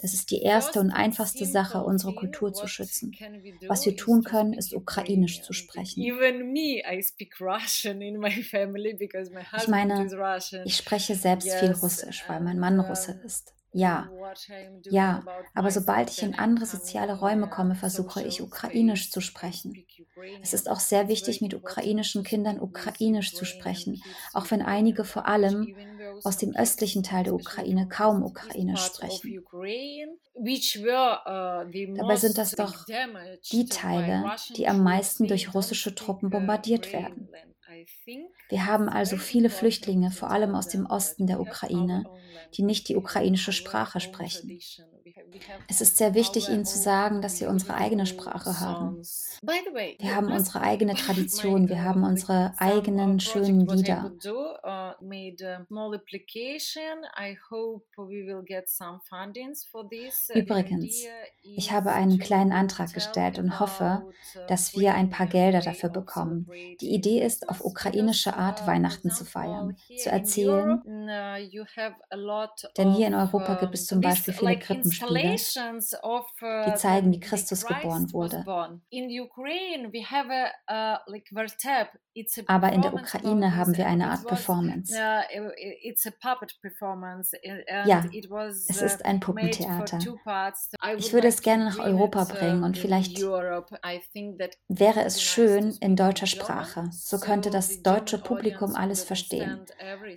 Das 0.00 0.14
ist 0.14 0.30
die 0.30 0.42
erste 0.42 0.80
und 0.80 0.90
einfachste 0.90 1.44
Sache, 1.44 1.82
unsere 1.82 2.14
Kultur 2.14 2.52
zu 2.52 2.66
schützen. 2.66 3.12
Was 3.66 3.84
wir 3.86 3.96
tun 3.96 4.24
können, 4.24 4.52
ist 4.52 4.74
ukrainisch 4.74 5.42
zu 5.42 5.52
sprechen. 5.52 6.02
Ich 9.56 9.68
meine, 9.68 10.08
ich 10.64 10.76
spreche 10.76 11.14
selbst 11.14 11.52
viel 11.54 11.72
Russisch, 11.72 12.24
weil 12.28 12.40
mein 12.40 12.58
Mann 12.58 12.80
Russe 12.80 13.20
ist. 13.24 13.57
Ja, 13.78 14.12
ja, 14.88 15.28
aber 15.54 15.70
sobald 15.70 16.10
ich 16.10 16.22
in 16.22 16.38
andere 16.38 16.66
soziale 16.66 17.18
Räume 17.18 17.48
komme, 17.48 17.74
versuche 17.76 18.22
ich 18.22 18.42
ukrainisch 18.42 19.10
zu 19.10 19.20
sprechen. 19.20 19.84
Es 20.42 20.52
ist 20.54 20.68
auch 20.70 20.80
sehr 20.80 21.08
wichtig, 21.08 21.40
mit 21.40 21.54
ukrainischen 21.54 22.22
Kindern 22.24 22.60
ukrainisch 22.60 23.34
zu 23.34 23.44
sprechen, 23.44 24.02
auch 24.32 24.50
wenn 24.50 24.62
einige 24.62 25.04
vor 25.04 25.26
allem 25.26 25.74
aus 26.22 26.36
dem 26.38 26.54
östlichen 26.56 27.02
Teil 27.02 27.24
der 27.24 27.34
Ukraine 27.34 27.88
kaum 27.88 28.22
ukrainisch 28.22 28.84
sprechen. 28.86 29.38
Dabei 31.94 32.16
sind 32.16 32.38
das 32.38 32.54
doch 32.54 32.86
die 33.52 33.68
Teile, 33.68 34.32
die 34.56 34.68
am 34.68 34.82
meisten 34.82 35.26
durch 35.26 35.54
russische 35.54 35.94
Truppen 35.94 36.30
bombardiert 36.30 36.92
werden. 36.92 37.30
Wir 38.48 38.66
haben 38.66 38.88
also 38.88 39.16
viele 39.16 39.50
Flüchtlinge, 39.50 40.10
vor 40.10 40.30
allem 40.30 40.54
aus 40.54 40.68
dem 40.68 40.86
Osten 40.86 41.26
der 41.26 41.40
Ukraine, 41.40 42.10
die 42.54 42.62
nicht 42.62 42.88
die 42.88 42.96
ukrainische 42.96 43.52
Sprache 43.52 44.00
sprechen. 44.00 44.54
Es 45.68 45.80
ist 45.80 45.96
sehr 45.96 46.14
wichtig, 46.14 46.48
Ihnen 46.48 46.64
zu 46.64 46.78
sagen, 46.78 47.22
dass 47.22 47.40
wir 47.40 47.48
unsere 47.48 47.74
eigene 47.74 48.06
Sprache 48.06 48.60
haben. 48.60 49.02
Wir 49.98 50.14
haben 50.14 50.32
unsere 50.32 50.60
eigene 50.62 50.94
Tradition, 50.94 51.68
wir 51.68 51.82
haben 51.82 52.04
unsere 52.04 52.54
eigenen 52.58 53.20
schönen 53.20 53.66
Lieder. 53.66 54.12
Übrigens, 60.34 61.04
ich 61.42 61.72
habe 61.72 61.92
einen 61.92 62.18
kleinen 62.18 62.52
Antrag 62.52 62.92
gestellt 62.92 63.38
und 63.38 63.60
hoffe, 63.60 64.04
dass 64.48 64.76
wir 64.76 64.94
ein 64.94 65.10
paar 65.10 65.26
Gelder 65.26 65.60
dafür 65.60 65.90
bekommen. 65.90 66.48
Die 66.80 66.94
Idee 66.94 67.22
ist, 67.24 67.48
auf 67.48 67.64
ukrainische 67.64 68.36
Art 68.36 68.66
Weihnachten 68.66 69.10
zu 69.10 69.24
feiern, 69.24 69.76
zu 69.96 70.10
erzählen. 70.10 70.82
Denn 72.76 72.92
hier 72.92 73.06
in 73.08 73.14
Europa 73.14 73.54
gibt 73.56 73.74
es 73.74 73.86
zum 73.86 74.02
Beispiel 74.02 74.34
viele 74.34 74.56
Krippenspiele 75.00 75.78
die 76.66 76.74
zeigen, 76.74 77.12
wie 77.12 77.20
Christus 77.20 77.64
geboren 77.64 78.12
wurde. 78.12 78.44
Aber 82.46 82.72
in 82.72 82.82
der 82.82 82.94
Ukraine 82.94 83.56
haben 83.56 83.76
wir 83.76 83.86
eine 83.86 84.10
Art 84.10 84.26
Performance. 84.26 84.94
Ja, 87.86 88.04
es 88.68 88.82
ist 88.82 89.04
ein 89.04 89.20
Puppentheater. 89.20 89.98
Ich 90.96 91.12
würde 91.12 91.28
es 91.28 91.42
gerne 91.42 91.64
nach 91.64 91.78
Europa 91.78 92.24
bringen 92.24 92.64
und 92.64 92.76
vielleicht 92.76 93.20
wäre 93.20 95.00
es 95.04 95.22
schön 95.22 95.76
in 95.80 95.96
deutscher 95.96 96.26
Sprache. 96.26 96.88
So 96.90 97.18
könnte 97.18 97.50
das 97.50 97.82
deutsche 97.82 98.18
Publikum 98.18 98.74
alles 98.74 99.04
verstehen. 99.04 99.64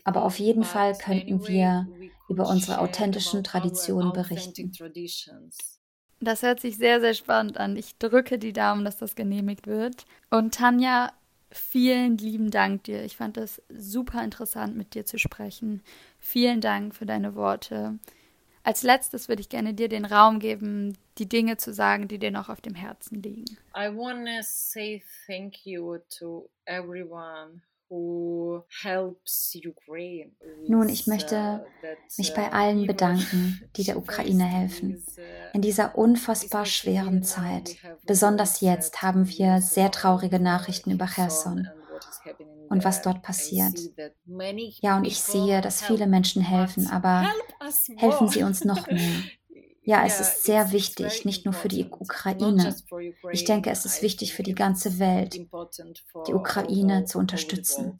Aber 0.04 0.24
auf 0.24 0.39
jeden 0.39 0.63
Fall 0.63 0.98
könnten 0.98 1.48
wir 1.48 1.88
über 2.32 2.48
unsere 2.50 2.80
authentischen 2.80 3.44
Traditionen 3.44 4.13
berichten. 4.13 4.72
Das 6.20 6.44
hört 6.44 6.60
sich 6.60 6.78
sehr, 6.78 7.02
sehr 7.02 7.13
spannend 7.13 7.58
an. 7.58 7.76
Ich 7.76 7.98
drücke 7.98 8.38
die 8.38 8.54
Daumen, 8.54 8.86
dass 8.86 8.98
das 8.98 9.15
genehmigt 9.15 9.67
wird. 9.67 10.06
Und 10.30 10.54
Tanja, 10.54 11.12
vielen 11.52 12.17
lieben 12.17 12.52
Dank 12.52 12.84
dir. 12.84 13.04
Ich 13.04 13.17
fand 13.17 13.38
es 13.38 13.62
super 13.70 14.24
interessant, 14.24 14.78
mit 14.78 14.94
dir 14.94 15.06
zu 15.06 15.17
sprechen. 15.17 15.82
Vielen 16.20 16.62
Dank 16.62 16.96
für 16.96 17.06
deine 17.06 17.36
Worte. 17.36 17.98
Als 18.63 18.84
letztes 18.84 19.28
würde 19.28 19.41
ich 19.41 19.50
gerne 19.50 19.74
dir 19.74 19.89
den 19.89 20.06
Raum 20.06 20.39
geben, 20.39 20.96
die 21.17 21.28
Dinge 21.28 21.58
zu 21.58 21.74
sagen, 21.74 22.08
die 22.08 22.20
dir 22.20 22.32
noch 22.32 22.50
auf 22.50 22.62
dem 22.62 22.76
Herzen 22.76 23.24
liegen. 23.24 23.58
I 23.76 23.89
want 23.89 24.28
to 24.28 24.44
say 24.44 25.04
thank 25.26 25.65
you 25.65 25.98
to 26.20 26.48
everyone 26.65 27.63
nun, 30.67 30.88
ich 30.88 31.08
möchte 31.08 31.65
mich 32.17 32.34
bei 32.34 32.51
allen 32.54 32.88
bedanken, 32.88 33.62
die 33.75 33.84
der 33.84 33.97
Ukraine 33.97 34.45
helfen. 34.45 35.04
In 35.54 35.62
dieser 35.62 35.97
unfassbar 35.97 36.65
schweren 36.65 37.23
Zeit, 37.23 37.75
besonders 38.06 38.62
jetzt, 38.62 39.01
haben 39.01 39.27
wir 39.27 39.60
sehr 39.60 39.91
traurige 39.91 40.39
Nachrichten 40.39 40.91
über 40.91 41.06
Cherson 41.06 41.67
und 42.69 42.86
was 42.86 43.01
dort 43.01 43.21
passiert. 43.21 43.77
Ja, 44.82 44.95
und 44.95 45.04
ich 45.04 45.19
sehe, 45.19 45.60
dass 45.60 45.84
viele 45.84 46.08
Menschen 46.08 46.41
helfen, 46.41 46.88
aber 46.88 47.30
helfen 47.97 48.30
Sie 48.30 48.43
uns 48.43 48.63
noch 48.63 48.88
mehr. 48.88 48.99
Ja, 49.84 50.06
es 50.06 50.20
ist 50.20 50.44
sehr 50.44 50.72
wichtig, 50.72 51.26
nicht 51.26 51.46
nur 51.46 51.54
für 51.54 51.67
die 51.67 51.86
Ukraine. 51.86 52.76
Ich 53.32 53.46
denke, 53.46 53.72
es 53.72 53.86
ist 53.86 54.02
wichtig 54.04 54.34
für 54.34 54.44
die 54.44 54.54
ganze 54.54 55.00
Welt, 55.00 55.41
die 56.28 56.34
Ukraine 56.34 57.06
zu 57.06 57.17
unterstützen. 57.17 57.98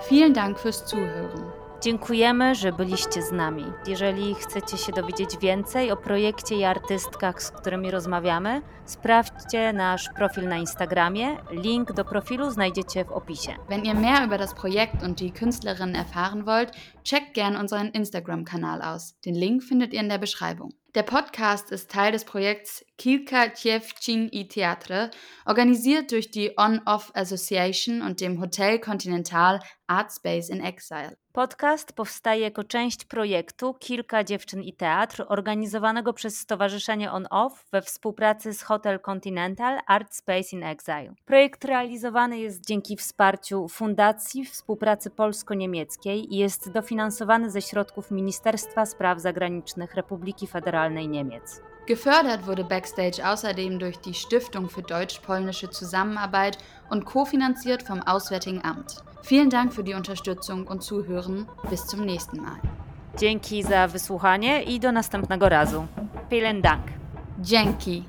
Vielen 0.00 0.34
Dank 0.34 0.58
fürs 0.58 0.84
Zuhören. 0.86 1.52
Dziękujemy, 1.80 2.54
że 2.54 2.72
byliście 2.72 3.22
z 3.22 3.32
nami. 3.32 3.64
Jeżeli 3.86 4.34
chcecie 4.34 4.76
się 4.76 4.92
dowiedzieć 4.92 5.38
więcej 5.42 5.90
o 5.90 5.96
projekcie 5.96 6.56
i 6.56 6.64
artystkach, 6.64 7.42
z 7.42 7.50
którymi 7.50 7.90
rozmawiamy, 7.90 8.62
sprawdźcie 8.84 9.72
nasz 9.72 10.08
Profil 10.16 10.48
na 10.48 10.56
Instagramie. 10.56 11.36
Link 11.50 11.92
do 11.92 12.04
profilu 12.04 12.50
znajdziecie 12.50 13.04
w 13.04 13.12
opisie. 13.12 13.56
Wenn 13.68 13.84
ihr 13.84 13.94
mehr 13.94 14.26
über 14.26 14.38
das 14.38 14.54
Projekt 14.54 15.02
und 15.02 15.20
die 15.20 15.32
Künstlerinnen 15.32 15.94
erfahren 15.94 16.46
wollt, 16.46 16.72
checkt 17.04 17.34
gern 17.34 17.56
unseren 17.56 17.88
Instagram-Kanal 17.88 18.82
aus. 18.82 19.14
Den 19.26 19.34
Link 19.34 19.62
findet 19.62 19.92
ihr 19.92 20.00
in 20.00 20.08
der 20.08 20.18
Beschreibung. 20.18 20.70
Der 20.94 21.04
Podcast 21.04 21.72
ist 21.72 21.90
Teil 21.90 22.12
des 22.12 22.24
Projekts 22.24 22.84
Kilka 23.00 23.54
Dziewczyn 23.54 24.28
i 24.32 24.48
Theatre, 24.48 25.10
organisiert 25.44 26.10
durch 26.10 26.30
die 26.30 26.56
On-Off 26.56 27.12
Association 27.14 28.02
und 28.02 28.20
dem 28.20 28.40
Hotel 28.40 28.80
Continental 28.80 29.60
Art 29.86 30.12
Space 30.12 30.50
in 30.50 30.64
Exile. 30.64 31.16
Podcast 31.32 31.92
powstaje 31.92 32.40
jako 32.40 32.64
część 32.64 33.04
projektu 33.04 33.74
Kilka 33.74 34.24
dziewczyn 34.24 34.62
i 34.62 34.72
teatr, 34.72 35.24
organizowanego 35.28 36.12
przez 36.12 36.38
Stowarzyszenie 36.38 37.12
On 37.12 37.26
Off 37.30 37.64
we 37.72 37.82
współpracy 37.82 38.52
z 38.52 38.62
Hotel 38.62 39.00
Continental 39.00 39.78
Art 39.86 40.14
Space 40.14 40.56
in 40.56 40.62
Exile. 40.62 41.14
Projekt 41.24 41.64
realizowany 41.64 42.38
jest 42.38 42.66
dzięki 42.66 42.96
wsparciu 42.96 43.68
Fundacji 43.68 44.44
Współpracy 44.44 45.10
Polsko-Niemieckiej 45.10 46.34
i 46.34 46.36
jest 46.36 46.72
dofinansowany 46.72 47.50
ze 47.50 47.62
środków 47.62 48.10
Ministerstwa 48.10 48.86
Spraw 48.86 49.20
Zagranicznych 49.20 49.94
Republiki 49.94 50.46
Federalnej 50.46 51.08
Niemiec. 51.08 51.67
Gefördert 51.88 52.46
wurde 52.46 52.64
Backstage 52.64 53.26
außerdem 53.26 53.78
durch 53.78 53.98
die 53.98 54.12
Stiftung 54.12 54.68
für 54.68 54.82
deutsch-polnische 54.82 55.70
Zusammenarbeit 55.70 56.58
und 56.90 57.06
kofinanziert 57.06 57.82
vom 57.82 58.02
Auswärtigen 58.02 58.62
Amt. 58.62 58.96
Vielen 59.22 59.48
Dank 59.48 59.72
für 59.72 59.82
die 59.82 59.94
Unterstützung 59.94 60.66
und 60.66 60.82
Zuhören. 60.82 61.48
Bis 61.70 61.86
zum 61.86 62.04
nächsten 62.04 62.42
Mal. 62.42 62.60
Dzięki 63.16 63.62
za 63.62 63.88
wysłuchanie 63.88 64.62
i 64.64 64.78
do 64.80 64.92
następnego 64.92 65.48
razu. 65.48 65.86
Vielen 66.30 66.60
Dank. 66.62 66.82
Dzięki. 67.38 68.04